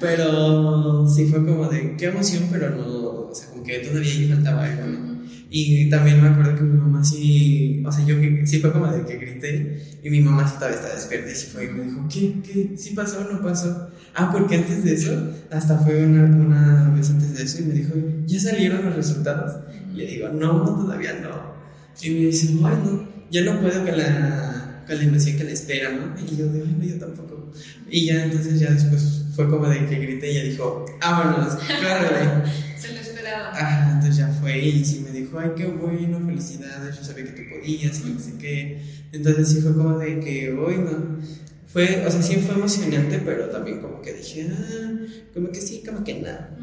Pero 0.00 1.08
sí 1.08 1.26
fue 1.26 1.44
como 1.44 1.68
de, 1.68 1.96
qué 1.96 2.06
emoción, 2.06 2.48
pero 2.50 2.70
no, 2.70 3.28
o 3.30 3.34
sea, 3.34 3.48
como 3.48 3.64
que 3.64 3.78
todavía 3.78 4.12
ahí 4.12 4.28
faltaba 4.28 4.64
algo, 4.64 4.86
¿no? 4.86 5.15
Y 5.48 5.88
también 5.88 6.20
me 6.20 6.28
acuerdo 6.28 6.56
que 6.56 6.62
mi 6.62 6.76
mamá 6.76 7.04
sí, 7.04 7.82
o 7.86 7.92
sea, 7.92 8.04
yo 8.04 8.16
sí 8.44 8.58
fue 8.58 8.72
como 8.72 8.88
de 8.88 9.04
que 9.04 9.16
grité 9.16 9.80
y 10.02 10.10
mi 10.10 10.20
mamá 10.20 10.46
sí 10.46 10.54
todavía 10.54 10.76
estaba 10.76 10.94
despierta 10.94 11.30
y 11.30 11.34
sí 11.34 11.46
fue 11.52 11.64
y 11.66 11.68
me 11.68 11.84
dijo, 11.84 12.08
¿qué? 12.12 12.34
¿Qué? 12.42 12.76
¿Sí 12.76 12.94
pasó 12.94 13.20
o 13.20 13.32
no 13.32 13.40
pasó? 13.42 13.90
Ah, 14.14 14.30
porque 14.32 14.56
antes 14.56 14.82
de 14.82 14.94
eso, 14.94 15.32
hasta 15.50 15.78
fue 15.78 16.04
una, 16.04 16.24
una 16.24 16.90
vez 16.96 17.10
antes 17.10 17.36
de 17.36 17.44
eso 17.44 17.60
y 17.60 17.66
me 17.66 17.74
dijo, 17.74 17.92
¿ya 18.26 18.40
salieron 18.40 18.84
los 18.86 18.96
resultados? 18.96 19.56
Y 19.92 19.96
le 19.96 20.06
digo, 20.06 20.28
no, 20.30 20.64
todavía 20.64 21.12
no. 21.22 21.54
Y 22.02 22.10
me 22.10 22.20
dice, 22.26 22.54
bueno, 22.54 23.08
ya 23.30 23.42
no 23.42 23.60
puedo 23.60 23.84
con 23.84 23.96
la, 23.96 24.82
con 24.86 24.96
la 24.96 25.04
emoción 25.04 25.36
que 25.36 25.44
le 25.44 25.52
espera, 25.52 25.90
¿no? 25.92 26.14
Y 26.20 26.36
yo 26.36 26.48
digo, 26.48 26.66
no, 26.66 26.84
yo 26.84 26.98
tampoco. 26.98 27.52
Y 27.90 28.06
ya 28.06 28.24
entonces 28.24 28.58
ya 28.58 28.70
después 28.70 29.26
fue 29.34 29.48
como 29.48 29.68
de 29.68 29.86
que 29.86 29.96
grité 29.96 30.32
y 30.32 30.36
ella 30.38 30.50
dijo, 30.50 30.86
vámonos, 31.00 31.54
córrele. 31.54 32.50
Se 32.78 32.92
lo 32.92 33.00
esperaba. 33.00 33.50
Ajá, 33.50 33.92
entonces 33.92 34.16
ya 34.16 34.28
fue 34.28 34.58
y 34.58 34.84
sí 34.84 35.00
me 35.00 35.15
dijo, 35.26 35.38
ay, 35.38 35.50
qué 35.56 35.66
bueno, 35.66 36.24
felicidades, 36.24 36.96
yo 36.96 37.04
sabía 37.04 37.24
que 37.24 37.42
tú 37.42 37.42
podías 37.50 38.00
y 38.00 38.10
no 38.10 38.20
sé 38.20 38.32
qué. 38.38 38.80
Entonces 39.12 39.48
sí 39.48 39.60
fue 39.60 39.74
como 39.74 39.98
de 39.98 40.20
que, 40.20 40.52
hoy 40.52 40.78
no. 40.78 41.18
Fue, 41.66 42.06
o 42.06 42.10
sea, 42.10 42.22
sí 42.22 42.36
fue 42.36 42.54
emocionante, 42.54 43.20
pero 43.24 43.50
también 43.50 43.80
como 43.80 44.00
que 44.00 44.14
dije, 44.14 44.48
ah, 44.50 44.92
como 45.34 45.50
que 45.50 45.60
sí, 45.60 45.82
como 45.86 46.02
que 46.04 46.14
nada. 46.20 46.56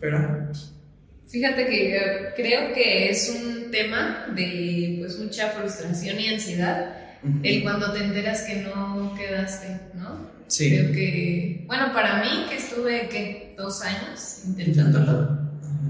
Pero. 0.00 0.50
Fíjate 1.26 1.66
que 1.66 1.96
eh, 1.96 2.00
creo 2.36 2.72
que 2.74 3.10
es 3.10 3.30
un 3.30 3.70
tema 3.70 4.26
de 4.34 4.96
pues 4.98 5.18
mucha 5.18 5.48
frustración 5.50 6.18
y 6.18 6.28
ansiedad 6.28 6.96
el 7.42 7.62
cuando 7.62 7.92
te 7.92 8.02
enteras 8.02 8.42
que 8.42 8.62
no 8.62 9.14
quedaste, 9.14 9.68
¿no? 9.94 10.30
Sí. 10.48 10.70
Creo 10.70 10.92
que, 10.92 11.64
bueno, 11.66 11.92
para 11.92 12.24
mí 12.24 12.46
que 12.48 12.56
estuve, 12.56 13.08
¿qué? 13.08 13.54
Dos 13.56 13.82
años 13.82 14.42
intentándolo. 14.46 15.38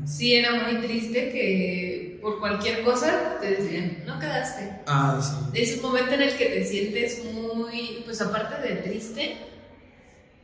Sí, 0.05 0.35
era 0.35 0.65
muy 0.65 0.81
triste 0.83 1.31
que 1.31 2.10
por 2.21 2.39
cualquier 2.41 2.83
cosa 2.85 3.39
te 3.41 3.51
decían, 3.57 3.99
no 4.07 4.19
quedaste. 4.19 4.71
Ah, 4.87 5.21
sí. 5.23 5.61
Es 5.61 5.77
un 5.77 5.83
momento 5.83 6.13
en 6.13 6.23
el 6.23 6.37
que 6.37 6.47
te 6.47 6.65
sientes 6.65 7.23
muy, 7.33 8.03
pues 8.05 8.21
aparte 8.21 8.67
de 8.67 8.77
triste, 8.83 9.37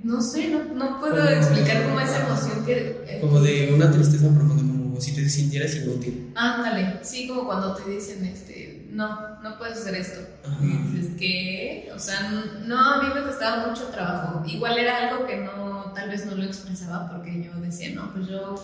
no 0.02 0.20
sé, 0.20 0.48
no, 0.48 0.64
no 0.74 1.00
puedo 1.00 1.16
Como- 1.16 1.28
explicar 1.28 1.84
cómo 1.84 2.00
esa 2.00 2.26
emoción 2.26 2.64
que... 2.64 3.02
eh, 3.06 3.18
Como 3.20 3.40
de 3.40 3.72
una 3.74 3.90
tristeza 3.90 4.28
profunda, 4.28 4.62
como 4.62 5.00
si 5.00 5.14
te 5.14 5.28
sintieras 5.28 5.74
inútil. 5.76 6.32
Ándale, 6.34 6.98
sí, 7.02 7.26
como 7.26 7.46
cuando 7.46 7.74
te 7.74 7.90
dicen, 7.90 8.24
este, 8.24 8.86
no, 8.90 9.40
no 9.42 9.58
puedes 9.58 9.78
hacer 9.78 9.94
esto. 9.96 10.20
Ajá. 10.44 10.58
Y 10.62 10.96
dices, 10.96 11.12
¿qué? 11.18 11.90
O 11.94 11.98
sea, 11.98 12.30
no, 12.66 12.78
a 12.94 13.02
mí 13.02 13.08
me 13.14 13.22
costaba 13.22 13.66
mucho 13.66 13.84
trabajo. 13.88 14.42
Igual 14.46 14.78
era 14.78 15.08
algo 15.08 15.26
que 15.26 15.36
no, 15.38 15.92
tal 15.94 16.10
vez 16.10 16.24
no 16.26 16.34
lo 16.34 16.44
expresaba 16.44 17.10
porque 17.10 17.42
yo 17.42 17.58
decía, 17.60 17.90
no, 17.94 18.12
pues 18.12 18.28
yo 18.28 18.54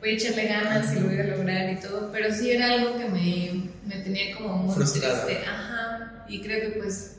voy 0.00 0.10
a 0.10 0.12
echarle 0.12 0.46
ganas 0.46 0.92
y 0.94 1.00
lo 1.00 1.06
voy 1.08 1.18
a 1.18 1.24
lograr 1.24 1.72
y 1.72 1.80
todo, 1.80 2.10
pero 2.12 2.32
sí 2.34 2.50
era 2.50 2.72
algo 2.72 2.98
que 2.98 3.08
me, 3.08 3.70
me 3.86 4.02
tenía 4.02 4.36
como 4.36 4.56
muy 4.58 4.74
Frustrada. 4.74 5.24
triste. 5.24 5.44
Ajá, 5.46 6.24
y 6.28 6.40
creo 6.40 6.60
que 6.72 6.78
pues 6.78 7.16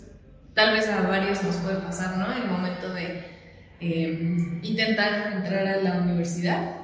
tal 0.54 0.74
vez 0.76 0.88
a 0.88 1.02
varios 1.02 1.44
nos 1.44 1.56
puede 1.58 1.78
pasar, 1.78 2.18
¿no? 2.18 2.32
El 2.34 2.48
momento 2.50 2.94
de 2.94 3.24
eh, 3.82 4.60
intentar 4.62 5.34
entrar 5.34 5.68
a 5.68 5.78
la 5.82 6.02
universidad, 6.02 6.76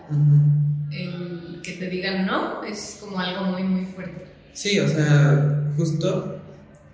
el 0.91 1.59
que 1.63 1.73
te 1.73 1.89
digan 1.89 2.25
no 2.25 2.63
es 2.63 2.97
como 3.01 3.19
algo 3.19 3.45
muy, 3.45 3.63
muy 3.63 3.85
fuerte. 3.85 4.25
Sí, 4.53 4.79
o 4.79 4.87
sea, 4.87 5.71
justo 5.75 6.41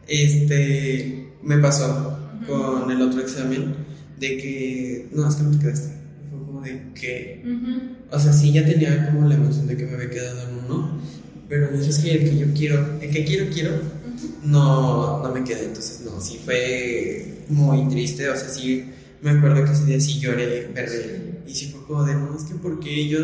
este 0.07 1.33
me 1.43 1.57
pasó 1.57 2.17
con 2.47 2.89
el 2.91 3.01
otro 3.01 3.21
examen 3.21 3.75
de 4.17 4.37
que 4.37 5.09
no, 5.11 5.27
es 5.27 5.35
que 5.35 5.43
no 5.43 5.51
te 5.51 5.59
quedaste. 5.59 6.00
Como 6.61 6.73
de 6.73 6.93
que, 6.93 7.43
Ujú. 7.43 8.15
o 8.15 8.19
sea, 8.19 8.31
sí 8.31 8.51
ya 8.51 8.63
tenía 8.63 9.07
como 9.07 9.27
la 9.27 9.35
emoción 9.35 9.65
de 9.65 9.77
que 9.77 9.85
me 9.85 9.93
había 9.95 10.09
quedado 10.11 10.47
en 10.47 10.65
uno, 10.65 11.01
pero 11.49 11.69
dije 11.69 11.89
es 11.89 11.99
que 11.99 12.11
el 12.11 12.29
que 12.29 12.37
yo 12.37 12.47
quiero, 12.55 12.99
el 13.01 13.09
que 13.09 13.25
quiero, 13.25 13.51
quiero, 13.51 13.71
no, 14.43 15.23
no 15.23 15.33
me 15.33 15.43
quedé. 15.43 15.65
Entonces, 15.65 16.01
no, 16.05 16.21
sí 16.21 16.39
fue 16.43 17.45
muy 17.49 17.87
triste, 17.89 18.29
o 18.29 18.35
sea, 18.35 18.47
sí 18.47 18.85
me 19.21 19.31
acuerdo 19.31 19.65
que 19.65 19.71
ese 19.71 19.85
día 19.85 19.99
sí 19.99 20.19
lloré, 20.19 20.69
berré. 20.73 21.41
Y 21.47 21.53
sí 21.53 21.67
fue 21.71 21.83
como 21.85 22.03
de, 22.03 22.13
no, 22.13 22.35
es 22.37 22.43
que 22.43 22.55
porque 22.55 23.07
yo 23.07 23.19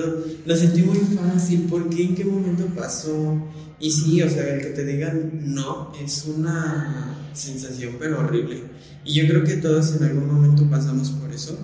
lo 0.46 0.56
sentí 0.56 0.82
muy 0.82 0.98
fácil, 0.98 1.62
¿por 1.64 1.90
qué? 1.90 2.04
¿En 2.04 2.16
qué 2.16 2.26
momento 2.26 2.66
pasó? 2.76 3.38
Y 3.80 3.92
sí, 3.92 4.22
o 4.24 4.30
sea, 4.30 4.56
el 4.56 4.62
que 4.62 4.70
te 4.70 4.84
digan 4.84 5.54
no 5.54 5.94
es 6.04 6.26
una 6.26 7.30
sensación 7.34 7.98
pero 8.00 8.20
horrible. 8.20 8.64
Y 9.06 9.14
yo 9.14 9.28
creo 9.28 9.44
que 9.44 9.58
todos 9.58 9.96
en 9.96 10.04
algún 10.04 10.28
momento 10.28 10.68
pasamos 10.70 11.12
por 11.12 11.32
eso. 11.32 11.58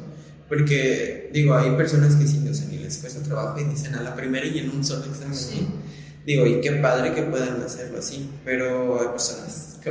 Porque, 0.49 1.29
digo, 1.33 1.55
hay 1.55 1.71
personas 1.75 2.15
que 2.15 2.27
sí, 2.27 2.45
o 2.47 2.53
sea, 2.53 2.67
ni 2.67 2.77
les 2.77 2.97
cuesta 2.97 3.21
trabajo 3.21 3.59
y 3.59 3.63
dicen 3.63 3.95
a 3.95 4.01
la 4.01 4.15
primera 4.15 4.45
y 4.45 4.59
en 4.59 4.69
un 4.69 4.83
solo 4.83 5.05
examen. 5.05 5.35
Sí. 5.35 5.61
¿no? 5.61 5.83
Digo, 6.25 6.45
y 6.45 6.61
qué 6.61 6.71
padre 6.73 7.13
que 7.13 7.23
puedan 7.23 7.61
hacerlo 7.61 7.99
así. 7.99 8.29
Pero 8.45 9.01
hay 9.01 9.07
personas 9.07 9.79
que 9.81 9.89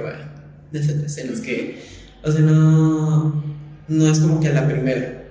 esas 0.73 1.19
en 1.19 1.31
las 1.31 1.41
que, 1.41 1.83
o 2.23 2.33
sea, 2.33 2.41
no, 2.41 3.45
no 3.89 4.11
es 4.11 4.19
como 4.19 4.41
que 4.41 4.49
a 4.49 4.53
la 4.53 4.67
primera. 4.67 5.25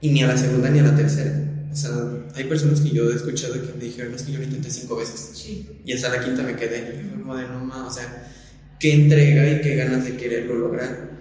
Y 0.00 0.10
ni 0.10 0.22
a 0.22 0.26
la 0.26 0.36
segunda 0.36 0.68
ni 0.68 0.80
a 0.80 0.82
la 0.82 0.96
tercera. 0.96 1.32
O 1.72 1.76
sea, 1.76 1.90
hay 2.34 2.44
personas 2.44 2.80
que 2.80 2.90
yo 2.90 3.10
he 3.10 3.14
escuchado 3.14 3.54
que 3.54 3.72
me 3.78 3.84
dijeron, 3.84 4.14
es 4.14 4.22
que 4.22 4.32
yo 4.32 4.38
lo 4.38 4.44
intenté 4.44 4.70
cinco 4.70 4.96
veces. 4.96 5.30
Sí. 5.34 5.80
Y 5.84 5.92
hasta 5.92 6.10
la 6.10 6.22
quinta 6.22 6.42
me 6.42 6.56
quedé. 6.56 7.02
Y 7.02 7.18
como 7.18 7.36
de 7.36 7.48
no 7.48 7.64
más, 7.64 7.92
o 7.92 8.00
sea, 8.00 8.30
qué 8.78 8.92
entrega 8.92 9.48
y 9.48 9.60
qué 9.62 9.76
ganas 9.76 10.04
de 10.04 10.16
quererlo 10.16 10.56
lograr. 10.56 11.12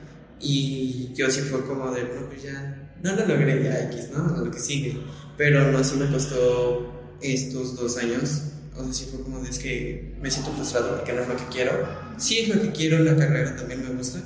Y 0.41 1.11
yo 1.13 1.29
sí 1.29 1.41
fue 1.41 1.65
como 1.65 1.91
de, 1.91 2.03
no, 2.03 2.27
pues 2.27 2.43
ya, 2.43 2.80
no 3.03 3.15
lo 3.15 3.25
logré, 3.25 3.63
ya 3.63 3.83
X, 3.91 4.09
¿no? 4.13 4.35
A 4.35 4.37
lo 4.39 4.51
que 4.51 4.59
sigue. 4.59 4.97
Pero 5.37 5.71
no, 5.71 5.79
así 5.79 5.95
me 5.97 6.07
costó 6.07 7.17
estos 7.21 7.75
dos 7.75 7.97
años. 7.97 8.43
O 8.75 8.83
sea, 8.83 8.93
sí 8.93 9.07
fue 9.11 9.21
como 9.21 9.39
de, 9.39 9.49
es 9.49 9.59
que 9.59 10.15
me 10.21 10.29
siento 10.31 10.51
frustrado 10.51 10.95
porque 10.97 11.13
no 11.13 11.21
es 11.21 11.27
lo 11.27 11.35
que 11.35 11.45
quiero. 11.51 11.71
Sí 12.17 12.39
es 12.39 12.49
lo 12.49 12.61
que 12.61 12.71
quiero, 12.71 12.99
la 12.99 13.15
carrera 13.15 13.55
también 13.55 13.83
me 13.83 13.93
gusta. 13.95 14.21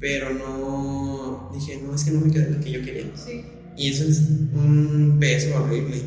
Pero 0.00 0.32
no, 0.32 1.50
dije, 1.52 1.80
no, 1.82 1.94
es 1.94 2.04
que 2.04 2.10
no 2.10 2.20
me 2.20 2.32
quedé 2.32 2.50
lo 2.50 2.60
que 2.60 2.70
yo 2.70 2.82
quería. 2.82 3.10
Sí. 3.14 3.44
Y 3.76 3.90
eso 3.90 4.04
es 4.04 4.18
un 4.18 5.16
peso 5.20 5.56
horrible. 5.56 6.02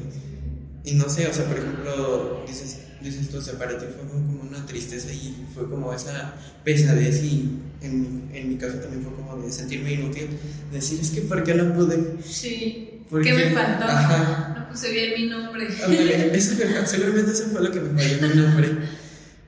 Y 0.83 0.93
no 0.93 1.09
sé, 1.09 1.27
o 1.27 1.33
sea, 1.33 1.45
por 1.45 1.57
ejemplo, 1.57 2.43
dices, 2.47 2.80
dices 3.03 3.29
tú, 3.29 3.37
o 3.37 3.41
sea, 3.41 3.57
para 3.57 3.77
ti 3.77 3.85
fue 3.95 4.07
como 4.07 4.41
una 4.41 4.65
tristeza 4.65 5.11
y 5.11 5.45
fue 5.53 5.69
como 5.69 5.93
esa 5.93 6.35
pesadez 6.63 7.23
y 7.23 7.59
en 7.81 8.01
mi, 8.01 8.37
en 8.37 8.49
mi 8.49 8.55
caso 8.57 8.77
también 8.77 9.03
fue 9.03 9.13
como 9.15 9.41
de 9.43 9.51
sentirme 9.51 9.93
inútil, 9.93 10.27
decir, 10.71 10.99
es 11.01 11.09
que 11.11 11.21
¿por 11.21 11.43
qué 11.43 11.53
no 11.55 11.73
pude? 11.73 12.15
Sí. 12.23 12.87
¿Por 13.09 13.21
¿Qué 13.23 13.29
qué? 13.31 13.35
me 13.35 13.51
faltó? 13.51 13.83
Ajá. 13.85 14.55
No 14.59 14.69
puse 14.69 14.91
bien 14.91 15.11
mi 15.19 15.27
nombre. 15.29 15.67
Ándale, 15.83 16.37
eso 16.37 16.53
me- 16.55 16.87
seguramente 16.87 17.31
eso 17.31 17.43
fue 17.51 17.61
lo 17.61 17.71
que 17.71 17.81
me 17.81 18.01
falló 18.01 18.27
mi 18.27 18.41
nombre. 18.41 18.69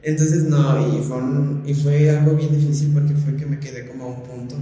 Entonces, 0.01 0.43
no, 0.43 0.97
y 0.97 1.01
fue, 1.01 1.15
un- 1.17 1.63
y 1.65 1.73
fue 1.73 2.09
algo 2.09 2.35
bien 2.35 2.59
difícil 2.59 2.91
porque 2.93 3.13
fue 3.15 3.37
que 3.37 3.45
me 3.45 3.59
quedé 3.59 3.87
como 3.87 4.03
a 4.03 4.07
un 4.07 4.23
punto. 4.23 4.55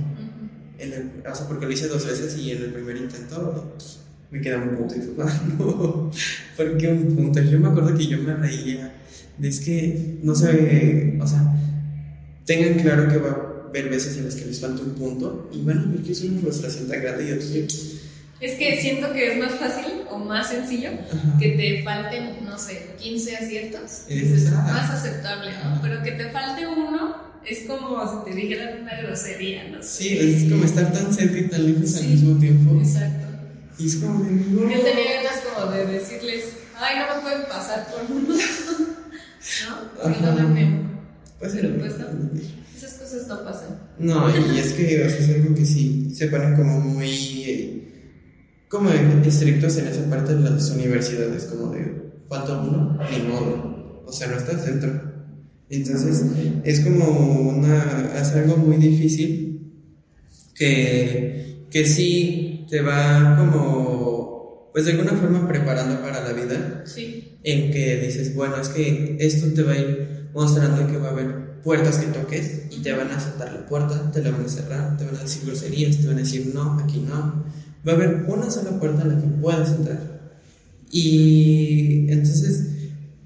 En 0.78 0.94
el, 0.94 1.12
o 1.32 1.36
sea, 1.36 1.48
porque 1.48 1.66
lo 1.66 1.72
hice 1.72 1.88
dos 1.88 2.06
veces 2.06 2.38
y 2.38 2.52
en 2.52 2.64
el 2.64 2.74
primer 2.74 2.98
intento 2.98 3.76
me 4.32 4.42
quedé 4.42 4.56
a 4.56 4.58
un 4.60 4.76
punto 4.78 4.96
y 4.96 5.02
fue 5.02 5.16
como, 5.16 5.30
no, 5.60 6.12
¿por 6.58 6.78
qué 6.78 6.88
un 6.88 7.16
punto? 7.16 7.42
Yo 7.42 7.60
me 7.60 7.68
acuerdo 7.68 7.96
que 7.98 8.08
yo 8.08 8.18
me 8.20 8.34
reía 8.34 8.94
de 9.38 9.48
es 9.48 9.60
que, 9.60 10.18
no 10.24 10.34
sé, 10.36 11.18
o 11.20 11.28
sea, 11.28 11.54
tengan 12.46 12.80
claro 12.80 13.08
que 13.10 13.18
va 13.18 13.30
a 13.30 13.68
haber 13.70 13.90
veces 13.90 14.18
en 14.18 14.26
las 14.26 14.36
que 14.36 14.46
les 14.46 14.60
falta 14.60 14.82
un 14.84 14.92
punto 14.92 15.50
y 15.54 15.62
bueno, 15.62 15.84
porque 15.94 16.12
es 16.12 16.22
una 16.22 16.42
frustración 16.42 16.88
tan 16.88 17.02
grande 17.02 17.28
y 17.30 17.32
otros 17.32 17.50
que, 17.50 17.68
Es 18.46 18.54
que 18.58 18.82
siento 18.82 19.12
que 19.14 19.34
es 19.34 19.40
más 19.40 19.54
fácil 19.54 19.86
o 20.10 20.18
más 20.18 20.50
sencillo 20.50 20.90
ajá, 20.90 21.38
que 21.40 21.50
te 21.52 21.84
falten, 21.84 22.44
no 22.46 22.58
sé, 22.58 22.88
15 23.00 23.36
aciertos. 23.38 24.06
Dices, 24.10 24.44
Es 24.44 24.52
más 24.52 24.90
aceptable. 24.90 25.52
¿no? 25.64 25.82
Pero 25.82 26.04
que 26.04 26.12
te 26.12 26.30
falte 26.32 26.68
uno 26.68 27.16
es 27.46 27.60
como 27.68 28.24
si 28.26 28.30
te 28.32 28.36
dijeran 28.38 28.82
una 28.84 29.02
grosería, 29.02 29.68
no 29.70 29.82
sé. 29.82 30.04
sí, 30.04 30.18
es 30.20 30.52
como 30.52 30.64
estar 30.66 30.92
tan 30.94 31.14
cerca 31.14 31.38
y 31.40 31.48
tan 31.48 31.66
lejos 31.66 31.96
al 31.96 32.02
Sí. 32.02 32.08
mismo 32.08 32.40
tiempo 32.40 32.80
Exacto. 32.80 33.28
Y 33.82 33.88
es 33.88 33.96
como 33.96 34.24
de, 34.24 34.32
no. 34.32 34.62
Yo 34.70 34.82
tenía 34.82 35.24
ganas 35.24 35.42
como 35.42 35.72
de 35.72 35.86
decirles, 35.88 36.54
ay, 36.78 37.00
no 37.00 37.16
me 37.16 37.22
pueden 37.22 37.48
pasar 37.48 37.88
por 37.88 38.16
uno. 38.16 38.36
¿No? 39.68 40.04
Perdóname. 40.04 40.82
Pues, 41.40 41.54
Pero 41.56 41.78
pues 41.80 41.98
no. 41.98 42.06
Esas 42.76 42.94
cosas 42.94 43.28
no 43.28 43.44
pasan. 43.44 43.80
No, 43.98 44.30
y 44.30 44.60
es 44.60 44.74
que 44.74 45.04
o 45.04 45.10
sea, 45.10 45.20
es 45.20 45.30
algo 45.30 45.56
que 45.56 45.66
sí 45.66 46.14
se 46.14 46.28
ponen 46.28 46.56
como 46.56 46.80
muy 46.80 47.44
eh, 47.48 47.82
como 48.68 48.90
estrictos 48.92 49.78
en 49.78 49.88
esa 49.88 50.08
parte 50.10 50.36
de 50.36 50.50
las 50.50 50.70
universidades, 50.70 51.46
como 51.46 51.72
de 51.72 52.12
falta 52.30 52.60
uno, 52.60 53.00
ni 53.12 53.28
modo. 53.28 54.04
O 54.06 54.12
sea, 54.12 54.28
no 54.28 54.38
estás 54.38 54.66
dentro. 54.66 55.12
Entonces, 55.70 56.24
es 56.64 56.80
como 56.82 57.50
una. 57.50 58.14
es 58.22 58.32
algo 58.34 58.58
muy 58.58 58.78
difícil 58.78 59.74
que, 60.54 61.66
que 61.72 61.86
sí 61.86 62.61
te 62.72 62.82
va 62.82 63.36
como. 63.38 64.72
pues 64.74 64.86
de 64.86 64.94
alguna 64.94 65.12
forma 65.12 65.48
preparando 65.50 66.02
para 66.02 66.24
la 66.24 66.32
vida 66.32 66.84
Sí. 66.86 67.38
en 67.44 67.72
que 67.74 67.98
dices, 68.00 68.34
bueno, 68.34 68.56
es 68.56 68.70
que 68.70 69.18
esto 69.20 69.48
te 69.54 69.64
va 69.64 69.74
a 69.74 69.78
ir 69.78 70.30
mostrando 70.34 70.88
que 70.88 70.98
va 70.98 71.10
a 71.10 71.12
haber 71.12 71.60
puertas 71.62 71.98
que 71.98 72.08
toques 72.08 72.62
y 72.72 72.82
te 72.82 72.94
van 72.94 73.12
a 73.12 73.18
aceptar 73.18 73.52
la 73.52 73.66
puerta, 73.66 74.10
te 74.14 74.24
la 74.24 74.32
van 74.32 74.46
a 74.46 74.48
cerrar, 74.48 74.98
te 74.98 75.04
van 75.06 75.18
a 75.18 75.24
decir 75.24 75.44
groserías, 75.46 75.98
te 75.98 76.08
van 76.08 76.16
a 76.16 76.20
decir 76.20 76.52
no, 76.54 76.80
aquí 76.80 77.06
no. 77.06 77.44
Va 77.86 77.92
a 77.92 77.96
haber 77.96 78.24
una 78.30 78.50
sola 78.50 78.80
puerta 78.80 79.02
en 79.02 79.10
la 79.10 79.22
que 79.22 79.28
puedas 79.28 79.72
entrar. 79.74 80.32
Y 80.90 82.10
entonces 82.10 82.68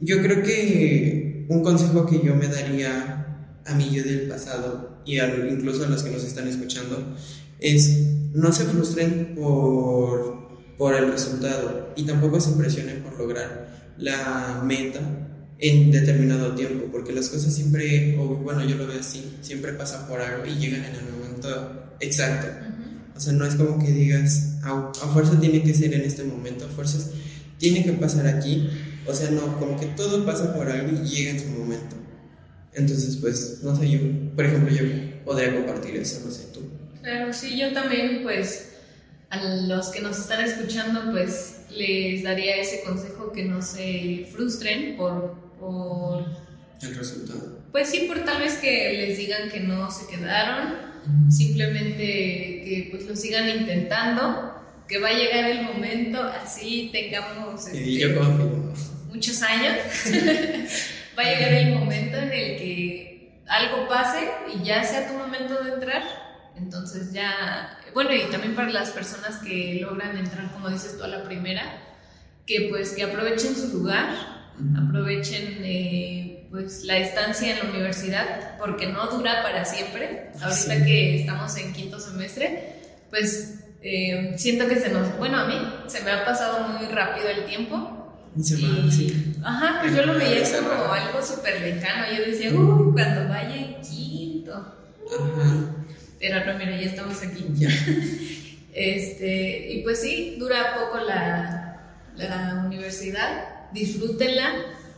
yo 0.02 0.22
creo 0.24 0.42
que 0.42 1.46
un 1.50 1.62
consejo 1.62 2.08
que 2.08 2.22
yo 2.26 2.34
me 2.36 2.48
daría 2.48 3.28
a 3.66 3.76
mí 3.76 3.92
yo 3.92 4.04
del 4.04 4.22
pasado 4.28 5.02
y 5.06 5.20
incluso 5.20 5.86
a 5.86 5.90
los 5.90 6.02
que 6.02 6.10
nos 6.10 6.24
están 6.24 6.48
escuchando 6.48 7.16
es 7.60 8.15
no 8.36 8.52
se 8.52 8.66
frustren 8.66 9.34
por, 9.34 10.50
por 10.78 10.94
el 10.94 11.10
resultado 11.10 11.94
y 11.96 12.04
tampoco 12.04 12.42
se 12.42 12.52
presionen 12.52 13.02
por 13.02 13.18
lograr 13.18 13.94
la 13.98 14.62
meta 14.64 15.00
en 15.58 15.90
determinado 15.90 16.54
tiempo, 16.54 16.88
porque 16.92 17.14
las 17.14 17.30
cosas 17.30 17.54
siempre, 17.54 18.18
o 18.20 18.36
bueno, 18.36 18.66
yo 18.66 18.76
lo 18.76 18.88
veo 18.88 19.00
así, 19.00 19.38
siempre 19.42 19.72
pasan 19.72 20.06
por 20.08 20.20
algo 20.20 20.46
y 20.46 20.56
llegan 20.56 20.84
en 20.84 20.96
el 20.96 21.14
momento 21.14 21.96
exacto. 22.02 22.48
O 23.16 23.20
sea, 23.22 23.32
no 23.32 23.46
es 23.46 23.56
como 23.56 23.82
que 23.82 23.92
digas, 23.92 24.58
a, 24.64 24.90
a, 24.90 25.08
fuerza 25.14 25.40
tiene 25.40 25.64
que 25.64 25.74
ser 25.74 25.94
en 25.94 26.02
este 26.02 26.26
momento, 26.26 26.66
a 26.66 26.68
fuerzas 26.68 27.12
tiene 27.58 27.86
que 27.86 27.94
pasar 27.94 28.28
aquí. 28.28 28.70
O 29.08 29.14
sea, 29.14 29.32
no, 29.32 29.58
como 29.60 29.80
que 29.80 29.86
todo 29.86 30.26
pasa 30.26 30.54
por 30.54 30.70
algo 30.70 30.92
y 30.92 31.08
llega 31.08 31.32
en 31.32 31.40
su 31.40 31.48
momento. 31.48 31.96
Entonces, 32.74 33.16
pues, 33.16 33.60
no 33.64 33.74
sé, 33.78 33.90
yo, 33.90 34.00
por 34.36 34.44
ejemplo, 34.44 34.76
yo 34.76 34.84
podría 35.24 35.56
compartir 35.56 35.96
eso, 35.96 36.20
no 36.26 36.32
sé, 36.32 36.48
tú. 36.54 36.60
Claro, 37.06 37.32
sí, 37.34 37.56
yo 37.56 37.72
también, 37.72 38.24
pues, 38.24 38.78
a 39.30 39.38
los 39.38 39.90
que 39.90 40.02
nos 40.02 40.18
están 40.18 40.44
escuchando, 40.44 41.12
pues, 41.12 41.66
les 41.70 42.24
daría 42.24 42.56
ese 42.56 42.82
consejo 42.82 43.32
que 43.32 43.46
no 43.46 43.62
se 43.62 44.28
frustren 44.32 44.98
por, 44.98 45.36
por... 45.60 46.26
El 46.82 46.96
resultado. 46.96 47.60
Pues 47.72 47.90
sí, 47.90 48.06
por 48.08 48.26
tal 48.26 48.42
vez 48.42 48.56
que 48.56 48.94
les 48.94 49.20
digan 49.20 49.52
que 49.52 49.60
no 49.60 49.92
se 49.92 50.08
quedaron, 50.08 50.74
simplemente 51.30 52.04
que 52.04 52.88
pues 52.90 53.06
lo 53.06 53.16
sigan 53.16 53.50
intentando, 53.50 54.56
que 54.88 54.98
va 54.98 55.10
a 55.10 55.14
llegar 55.14 55.46
el 55.46 55.62
momento, 55.62 56.24
así 56.24 56.90
tengamos 56.92 57.68
este, 57.68 58.18
muchos 59.10 59.44
años, 59.44 59.78
va 61.20 61.22
a 61.22 61.26
llegar 61.26 61.54
el 61.54 61.76
momento 61.76 62.18
en 62.18 62.34
el 62.34 62.58
que 62.58 63.42
algo 63.48 63.88
pase 63.88 64.28
y 64.56 64.66
ya 64.66 64.84
sea 64.84 65.08
tu 65.08 65.14
momento 65.14 65.64
de 65.64 65.74
entrar 65.74 66.25
entonces 66.58 67.12
ya, 67.14 67.80
bueno, 67.94 68.14
y 68.14 68.30
también 68.32 68.56
para 68.56 68.70
las 68.70 68.92
personas 68.92 69.38
que 69.38 69.80
logran 69.82 70.18
entrar, 70.18 70.52
como 70.52 70.70
dices 70.70 70.98
tú, 70.98 71.04
a 71.04 71.08
la 71.08 71.24
primera, 71.24 71.64
que 72.46 72.68
pues 72.70 72.92
que 72.94 73.04
aprovechen 73.04 73.56
su 73.56 73.78
lugar, 73.78 74.08
aprovechen 74.78 75.58
eh, 75.64 76.48
pues 76.52 76.84
la 76.84 76.98
estancia 76.98 77.52
en 77.52 77.60
la 77.60 77.72
universidad, 77.72 78.58
porque 78.58 78.88
no 78.88 79.08
dura 79.08 79.44
para 79.44 79.66
siempre. 79.66 80.32
Ahorita 80.42 80.86
que 80.86 81.22
estamos 81.22 81.58
en 81.58 81.74
quinto 81.74 82.00
semestre, 82.00 82.76
pues 83.10 83.60
eh, 83.82 84.34
siento 84.38 84.68
que 84.68 84.80
se 84.80 84.90
nos, 84.90 85.18
bueno, 85.18 85.40
a 85.40 85.48
mí 85.48 85.56
se 85.88 86.02
me 86.04 86.12
ha 86.12 86.26
pasado 86.26 86.68
muy 86.70 86.88
rápido 86.88 87.30
el 87.30 87.46
tiempo. 87.46 87.92
Y, 88.38 88.44
sí. 88.44 89.36
Ajá, 89.44 89.80
pues 89.82 89.96
yo 89.96 90.06
lo 90.06 90.16
veía 90.16 90.44
como 90.60 90.92
algo 90.92 91.22
súper 91.22 91.62
lejano. 91.62 92.06
Yo 92.18 92.26
decía, 92.26 92.52
uy, 92.52 92.92
cuando 92.94 93.30
vaya 93.30 93.56
en 93.56 93.82
quinto. 93.82 94.54
Ajá. 94.54 95.75
Pero 96.20 96.46
no, 96.46 96.58
mira, 96.58 96.80
ya 96.80 96.88
estamos 96.88 97.22
aquí. 97.22 97.46
Ya. 97.56 97.70
Este, 98.76 99.72
y 99.72 99.84
pues 99.84 100.02
sí, 100.02 100.36
dura 100.38 100.76
poco 100.76 101.00
la, 101.00 102.02
la 102.18 102.64
universidad, 102.66 103.72
disfrútenla, 103.72 104.52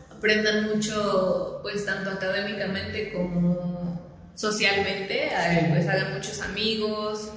aprendan 0.09 0.67
mucho, 0.67 1.59
pues 1.61 1.85
tanto 1.85 2.09
académicamente 2.09 3.13
como 3.13 4.01
socialmente, 4.33 5.29
pues 5.69 5.87
hagan 5.87 6.15
muchos 6.15 6.41
amigos, 6.41 7.29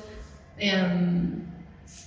em, 0.56 1.44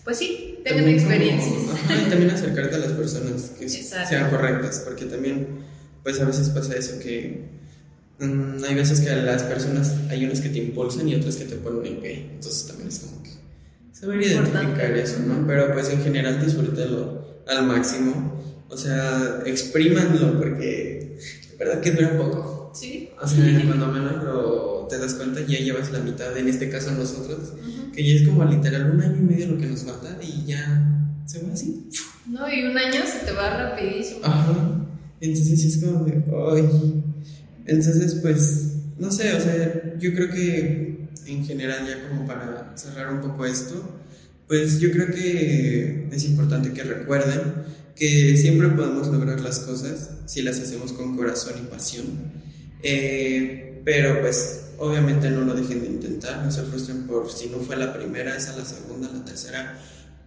pues 0.03 0.17
sí, 0.17 0.59
tengan 0.63 0.89
experiencias. 0.89 1.79
y 1.89 2.09
también 2.09 2.31
acercarte 2.31 2.75
a 2.75 2.79
las 2.79 2.91
personas 2.93 3.51
que 3.57 3.69
sean 3.69 4.31
correctas, 4.31 4.81
porque 4.83 5.05
también, 5.05 5.63
pues 6.01 6.19
a 6.19 6.25
veces 6.25 6.49
pasa 6.49 6.75
eso 6.75 6.99
que 6.99 7.62
Mm, 8.19 8.63
hay 8.63 8.75
veces 8.75 9.01
que 9.01 9.15
las 9.15 9.43
personas, 9.43 9.95
hay 10.09 10.25
unas 10.25 10.39
que 10.41 10.49
te 10.49 10.59
impulsan 10.59 11.07
y 11.07 11.15
otras 11.15 11.35
que 11.35 11.45
te 11.45 11.55
ponen 11.55 11.93
en 11.93 12.01
pie. 12.01 12.29
Entonces 12.35 12.67
también 12.67 12.89
es 12.89 12.99
como 12.99 13.23
que 13.23 13.31
saber 13.91 14.21
identificar 14.21 14.91
eso, 14.91 15.19
¿no? 15.19 15.45
Pero 15.47 15.73
pues 15.73 15.89
en 15.89 16.01
general 16.03 16.43
disfrútelo 16.43 17.43
al 17.47 17.65
máximo. 17.65 18.41
O 18.69 18.77
sea, 18.77 19.41
exprímanlo 19.45 20.39
porque 20.39 21.17
de 21.51 21.57
verdad 21.57 21.81
que 21.81 21.91
dura 21.91 22.17
poco. 22.17 22.71
Sí. 22.73 23.09
O 23.21 23.27
sea, 23.27 23.61
cuando 23.65 23.87
menos 23.87 24.23
lo, 24.23 24.87
te 24.89 24.97
das 24.97 25.13
cuenta 25.13 25.41
ya 25.41 25.59
llevas 25.59 25.91
la 25.91 25.99
mitad, 25.99 26.35
en 26.35 26.47
este 26.47 26.69
caso 26.69 26.91
nosotros, 26.91 27.53
que 27.93 28.03
ya 28.03 28.15
es 28.15 28.27
como 28.27 28.43
literal 28.45 28.91
un 28.91 29.01
año 29.01 29.17
y 29.17 29.21
medio 29.21 29.47
lo 29.47 29.57
que 29.57 29.67
nos 29.67 29.83
falta 29.83 30.17
y 30.21 30.45
ya 30.45 31.11
se 31.25 31.43
va 31.43 31.53
así. 31.53 31.89
No, 32.27 32.51
y 32.51 32.65
un 32.65 32.77
año 32.77 33.01
se 33.05 33.25
te 33.25 33.31
va 33.31 33.69
rapidísimo. 33.69 34.21
Ajá. 34.23 34.55
Entonces 35.21 35.63
es 35.63 35.83
como 35.83 36.03
de, 36.05 36.23
ay, 36.51 37.03
entonces, 37.65 38.15
pues, 38.15 38.73
no 38.97 39.11
sé, 39.11 39.33
o 39.33 39.39
sea, 39.39 39.97
yo 39.99 40.13
creo 40.13 40.29
que 40.29 41.07
en 41.25 41.45
general 41.45 41.87
ya 41.87 42.07
como 42.09 42.27
para 42.27 42.73
cerrar 42.75 43.13
un 43.13 43.21
poco 43.21 43.45
esto, 43.45 43.99
pues 44.47 44.79
yo 44.79 44.91
creo 44.91 45.07
que 45.07 46.09
es 46.11 46.23
importante 46.25 46.73
que 46.73 46.83
recuerden 46.83 47.41
que 47.95 48.35
siempre 48.37 48.69
podemos 48.69 49.07
lograr 49.07 49.39
las 49.39 49.59
cosas 49.59 50.11
si 50.25 50.41
las 50.41 50.59
hacemos 50.59 50.93
con 50.93 51.15
corazón 51.15 51.53
y 51.61 51.67
pasión. 51.67 52.05
Eh, 52.81 53.81
pero 53.85 54.21
pues 54.21 54.65
obviamente 54.77 55.29
no 55.29 55.41
lo 55.41 55.53
dejen 55.53 55.81
de 55.81 55.87
intentar, 55.87 56.43
no 56.43 56.51
se 56.51 56.63
frustren 56.63 57.07
por 57.07 57.31
si 57.31 57.49
no 57.49 57.59
fue 57.59 57.77
la 57.77 57.93
primera, 57.93 58.35
esa 58.35 58.55
la 58.57 58.65
segunda, 58.65 59.09
la 59.11 59.23
tercera. 59.23 59.79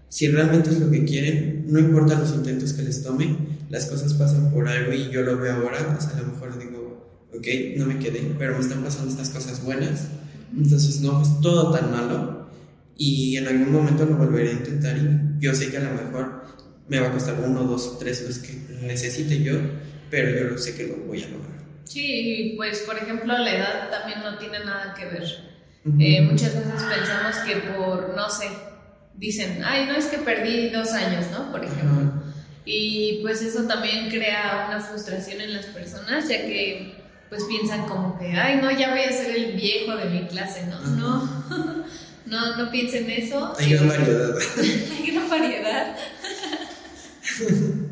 Si 0.09 0.29
realmente 0.29 0.71
es 0.71 0.79
lo 0.79 0.91
que 0.91 1.05
quieren, 1.05 1.65
no 1.67 1.79
importa 1.79 2.19
los 2.19 2.33
intentos 2.35 2.73
que 2.73 2.83
les 2.83 3.03
tomen, 3.03 3.59
las 3.69 3.87
cosas 3.87 4.15
pasan 4.15 4.53
por 4.53 4.69
algo 4.69 4.93
y 4.93 5.11
yo 5.11 5.23
lo 5.23 5.37
veo 5.37 5.55
ahora, 5.55 5.97
o 5.99 6.01
sea, 6.01 6.17
a 6.17 6.21
lo 6.21 6.29
mejor 6.29 6.59
digo, 6.59 6.96
ok, 7.35 7.47
no 7.77 7.87
me 7.87 7.99
quedé, 7.99 8.35
pero 8.39 8.55
me 8.55 8.61
están 8.61 8.83
pasando 8.83 9.11
estas 9.11 9.31
cosas 9.31 9.65
buenas, 9.65 10.09
entonces 10.57 11.01
no 11.01 11.23
es 11.23 11.41
todo 11.41 11.73
tan 11.73 11.91
malo 11.91 12.49
y 12.97 13.37
en 13.37 13.47
algún 13.47 13.73
momento 13.73 14.05
lo 14.05 14.17
volveré 14.17 14.51
a 14.51 14.53
intentar 14.53 14.97
y 14.97 15.41
yo 15.41 15.55
sé 15.55 15.71
que 15.71 15.77
a 15.77 15.81
lo 15.81 15.91
mejor 16.03 16.45
me 16.89 17.01
va 17.01 17.09
a 17.09 17.13
costar 17.13 17.37
uno, 17.45 17.65
dos, 17.65 17.99
tres 17.99 18.23
los 18.27 18.39
que 18.39 18.53
necesite 18.83 19.43
yo, 19.43 19.55
pero 20.11 20.51
yo 20.51 20.59
sé 20.59 20.75
que 20.75 20.87
lo 20.87 20.97
voy 21.05 21.23
a 21.23 21.29
lograr. 21.29 21.57
Sí, 21.85 22.55
pues 22.57 22.81
por 22.81 22.97
ejemplo 22.97 23.37
la 23.37 23.55
edad 23.55 23.91
también 23.91 24.21
no 24.21 24.39
tiene 24.39 24.65
nada 24.65 24.95
que 24.95 25.05
ver. 25.05 25.25
Eh, 26.01 26.21
muchas 26.23 26.53
veces 26.53 26.83
pensamos 26.83 27.37
que 27.47 27.57
por, 27.59 28.17
no 28.17 28.29
sé, 28.29 28.49
dicen, 29.15 29.63
ay, 29.65 29.87
no 29.87 29.95
es 29.95 30.07
que 30.07 30.19
perdí 30.19 30.71
dos 30.71 30.93
años, 30.93 31.27
¿no? 31.31 31.53
Por 31.53 31.65
ejemplo. 31.65 32.13
Y 32.65 33.21
pues 33.23 33.41
eso 33.43 33.65
también 33.65 34.09
crea 34.09 34.67
una 34.69 34.81
frustración 34.81 35.41
en 35.41 35.55
las 35.55 35.67
personas, 35.67 36.29
ya 36.29 36.45
que 36.45 36.95
pues 37.29 37.45
piensan 37.45 37.87
como 37.87 38.19
que, 38.19 38.27
ay, 38.29 38.61
no, 38.63 38.71
ya 38.71 38.91
voy 38.91 39.01
a 39.01 39.13
ser 39.13 39.35
el 39.35 39.53
viejo 39.53 39.97
de 39.97 40.05
mi 40.07 40.27
clase, 40.27 40.67
¿no? 40.67 40.81
No, 40.81 41.85
no, 42.27 42.57
no 42.57 42.71
piensen 42.71 43.11
eso. 43.11 43.55
Hay 43.59 43.71
gran 43.71 43.89
variedad. 43.89 44.35
hay 44.59 45.13
gran 45.13 45.29
variedad. 45.29 45.97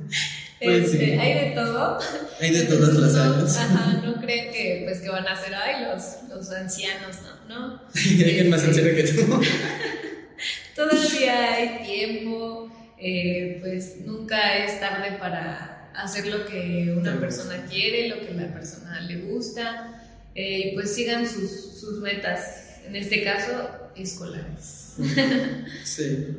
Pues 0.62 0.94
este, 0.94 1.20
Hay 1.20 1.34
de 1.34 1.50
todo. 1.54 1.98
Hay 2.40 2.50
de 2.50 2.62
todas 2.62 2.94
las 2.94 3.14
años. 3.16 3.56
Ajá, 3.58 4.00
no 4.02 4.14
creen 4.20 4.50
que, 4.50 4.82
pues, 4.86 5.00
que 5.00 5.10
van 5.10 5.26
a 5.26 5.36
ser, 5.36 5.54
ay, 5.54 5.84
los, 5.84 6.22
los 6.30 6.50
ancianos, 6.52 7.18
¿no? 7.48 7.54
¿No? 7.54 7.80
Alguien 7.94 8.48
más 8.48 8.64
anciano 8.64 8.94
que 8.94 9.02
tú. 9.02 9.42
Todavía 10.74 11.54
hay 11.54 11.84
tiempo, 11.84 12.70
eh, 12.98 13.58
pues 13.60 13.96
nunca 14.06 14.56
es 14.64 14.80
tarde 14.80 15.18
para 15.18 15.73
hacer 15.94 16.26
lo 16.26 16.46
que 16.46 16.94
una 16.98 17.18
persona 17.20 17.66
quiere, 17.66 18.08
lo 18.08 18.26
que 18.26 18.34
la 18.34 18.52
persona 18.52 19.00
le 19.02 19.22
gusta, 19.22 20.02
eh, 20.34 20.70
y 20.70 20.74
pues 20.74 20.94
sigan 20.94 21.26
sus, 21.28 21.50
sus, 21.78 22.00
metas, 22.00 22.80
en 22.86 22.96
este 22.96 23.22
caso, 23.22 23.70
escolares. 23.96 24.94
Sí. 25.84 26.36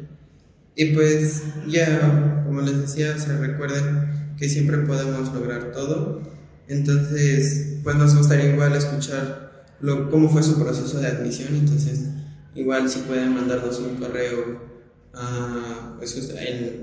Y 0.75 0.93
pues 0.93 1.43
ya, 1.67 2.43
como 2.45 2.61
les 2.61 2.81
decía, 2.81 3.17
se 3.17 3.37
recuerden 3.37 4.35
que 4.37 4.49
siempre 4.49 4.77
podemos 4.79 5.33
lograr 5.33 5.71
todo. 5.71 6.21
Entonces, 6.67 7.79
pues 7.83 7.95
nos 7.95 8.15
gustaría 8.15 8.51
igual 8.51 8.75
escuchar 8.75 9.65
lo, 9.79 10.09
cómo 10.09 10.29
fue 10.29 10.43
su 10.43 10.61
proceso 10.61 10.99
de 10.99 11.07
admisión. 11.07 11.55
Entonces, 11.55 12.09
igual 12.55 12.89
si 12.89 12.99
pueden 12.99 13.33
mandarnos 13.33 13.79
un 13.79 13.95
correo 13.95 14.74
Ah, 15.17 15.95
pues 15.97 16.33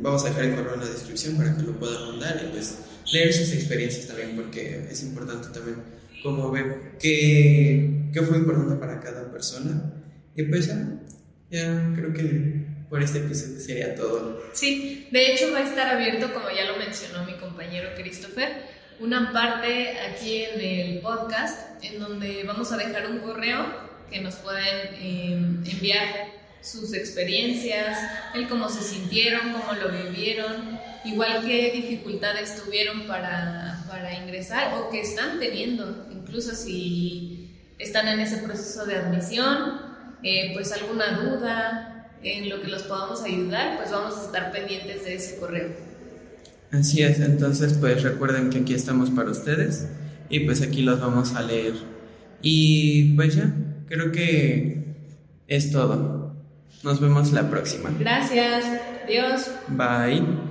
vamos 0.00 0.24
a 0.24 0.28
dejar 0.28 0.44
el 0.44 0.54
correo 0.54 0.74
en 0.74 0.80
la 0.80 0.86
descripción 0.86 1.36
para 1.36 1.54
que 1.56 1.62
lo 1.62 1.78
puedan 1.78 2.08
mandar 2.08 2.42
y 2.44 2.52
pues 2.52 2.78
leer 3.12 3.32
sus 3.32 3.52
experiencias 3.52 4.06
también 4.06 4.36
porque 4.36 4.86
es 4.90 5.02
importante 5.02 5.48
también 5.48 5.82
como 6.22 6.50
ver 6.50 6.96
qué, 6.98 8.08
qué 8.12 8.22
fue 8.22 8.38
importante 8.38 8.76
para 8.76 9.00
cada 9.00 9.30
persona 9.30 9.92
y 10.34 10.44
pues 10.44 10.66
ya, 10.66 11.92
creo 11.94 12.12
que 12.14 12.66
por 12.88 13.02
este 13.02 13.18
episodio 13.18 13.60
sería 13.60 13.94
todo. 13.94 14.42
Sí, 14.52 15.08
de 15.10 15.32
hecho 15.32 15.52
va 15.52 15.58
a 15.58 15.68
estar 15.68 15.94
abierto 15.94 16.32
como 16.32 16.48
ya 16.50 16.64
lo 16.64 16.78
mencionó 16.78 17.24
mi 17.24 17.34
compañero 17.34 17.90
Christopher 17.96 18.72
una 19.00 19.32
parte 19.32 19.98
aquí 19.98 20.44
en 20.44 20.60
el 20.60 21.00
podcast 21.00 21.84
en 21.84 21.98
donde 21.98 22.44
vamos 22.44 22.70
a 22.72 22.76
dejar 22.76 23.10
un 23.10 23.18
correo 23.18 23.66
que 24.10 24.20
nos 24.20 24.36
pueden 24.36 24.94
eh, 24.94 25.32
enviar 25.70 26.31
sus 26.62 26.94
experiencias, 26.94 27.98
el 28.34 28.48
cómo 28.48 28.68
se 28.68 28.82
sintieron, 28.82 29.52
cómo 29.52 29.72
lo 29.72 29.90
vivieron, 29.90 30.78
igual 31.04 31.44
qué 31.44 31.72
dificultades 31.72 32.62
tuvieron 32.62 33.06
para, 33.06 33.84
para 33.88 34.14
ingresar 34.14 34.74
o 34.74 34.90
que 34.90 35.00
están 35.00 35.38
teniendo, 35.38 36.06
incluso 36.10 36.54
si 36.54 37.50
están 37.78 38.08
en 38.08 38.20
ese 38.20 38.38
proceso 38.38 38.86
de 38.86 38.96
admisión, 38.96 39.80
eh, 40.22 40.50
pues 40.54 40.72
alguna 40.72 41.18
duda 41.18 42.10
en 42.22 42.48
lo 42.48 42.62
que 42.62 42.68
los 42.68 42.84
podamos 42.84 43.22
ayudar, 43.22 43.76
pues 43.78 43.90
vamos 43.90 44.16
a 44.16 44.24
estar 44.26 44.52
pendientes 44.52 45.04
de 45.04 45.14
ese 45.16 45.36
correo. 45.38 45.70
Así 46.70 47.02
es, 47.02 47.20
entonces 47.20 47.74
pues 47.74 48.02
recuerden 48.02 48.48
que 48.48 48.58
aquí 48.58 48.74
estamos 48.74 49.10
para 49.10 49.30
ustedes 49.30 49.88
y 50.30 50.40
pues 50.40 50.62
aquí 50.62 50.82
los 50.82 51.00
vamos 51.00 51.34
a 51.34 51.42
leer. 51.42 51.74
Y 52.40 53.14
pues 53.14 53.34
ya, 53.34 53.52
creo 53.88 54.10
que 54.12 54.82
es 55.48 55.70
todo. 55.70 56.21
Nos 56.82 57.00
vemos 57.00 57.32
la 57.32 57.48
próxima. 57.48 57.90
Gracias. 57.98 58.64
Adiós. 59.04 59.50
Bye. 59.68 60.50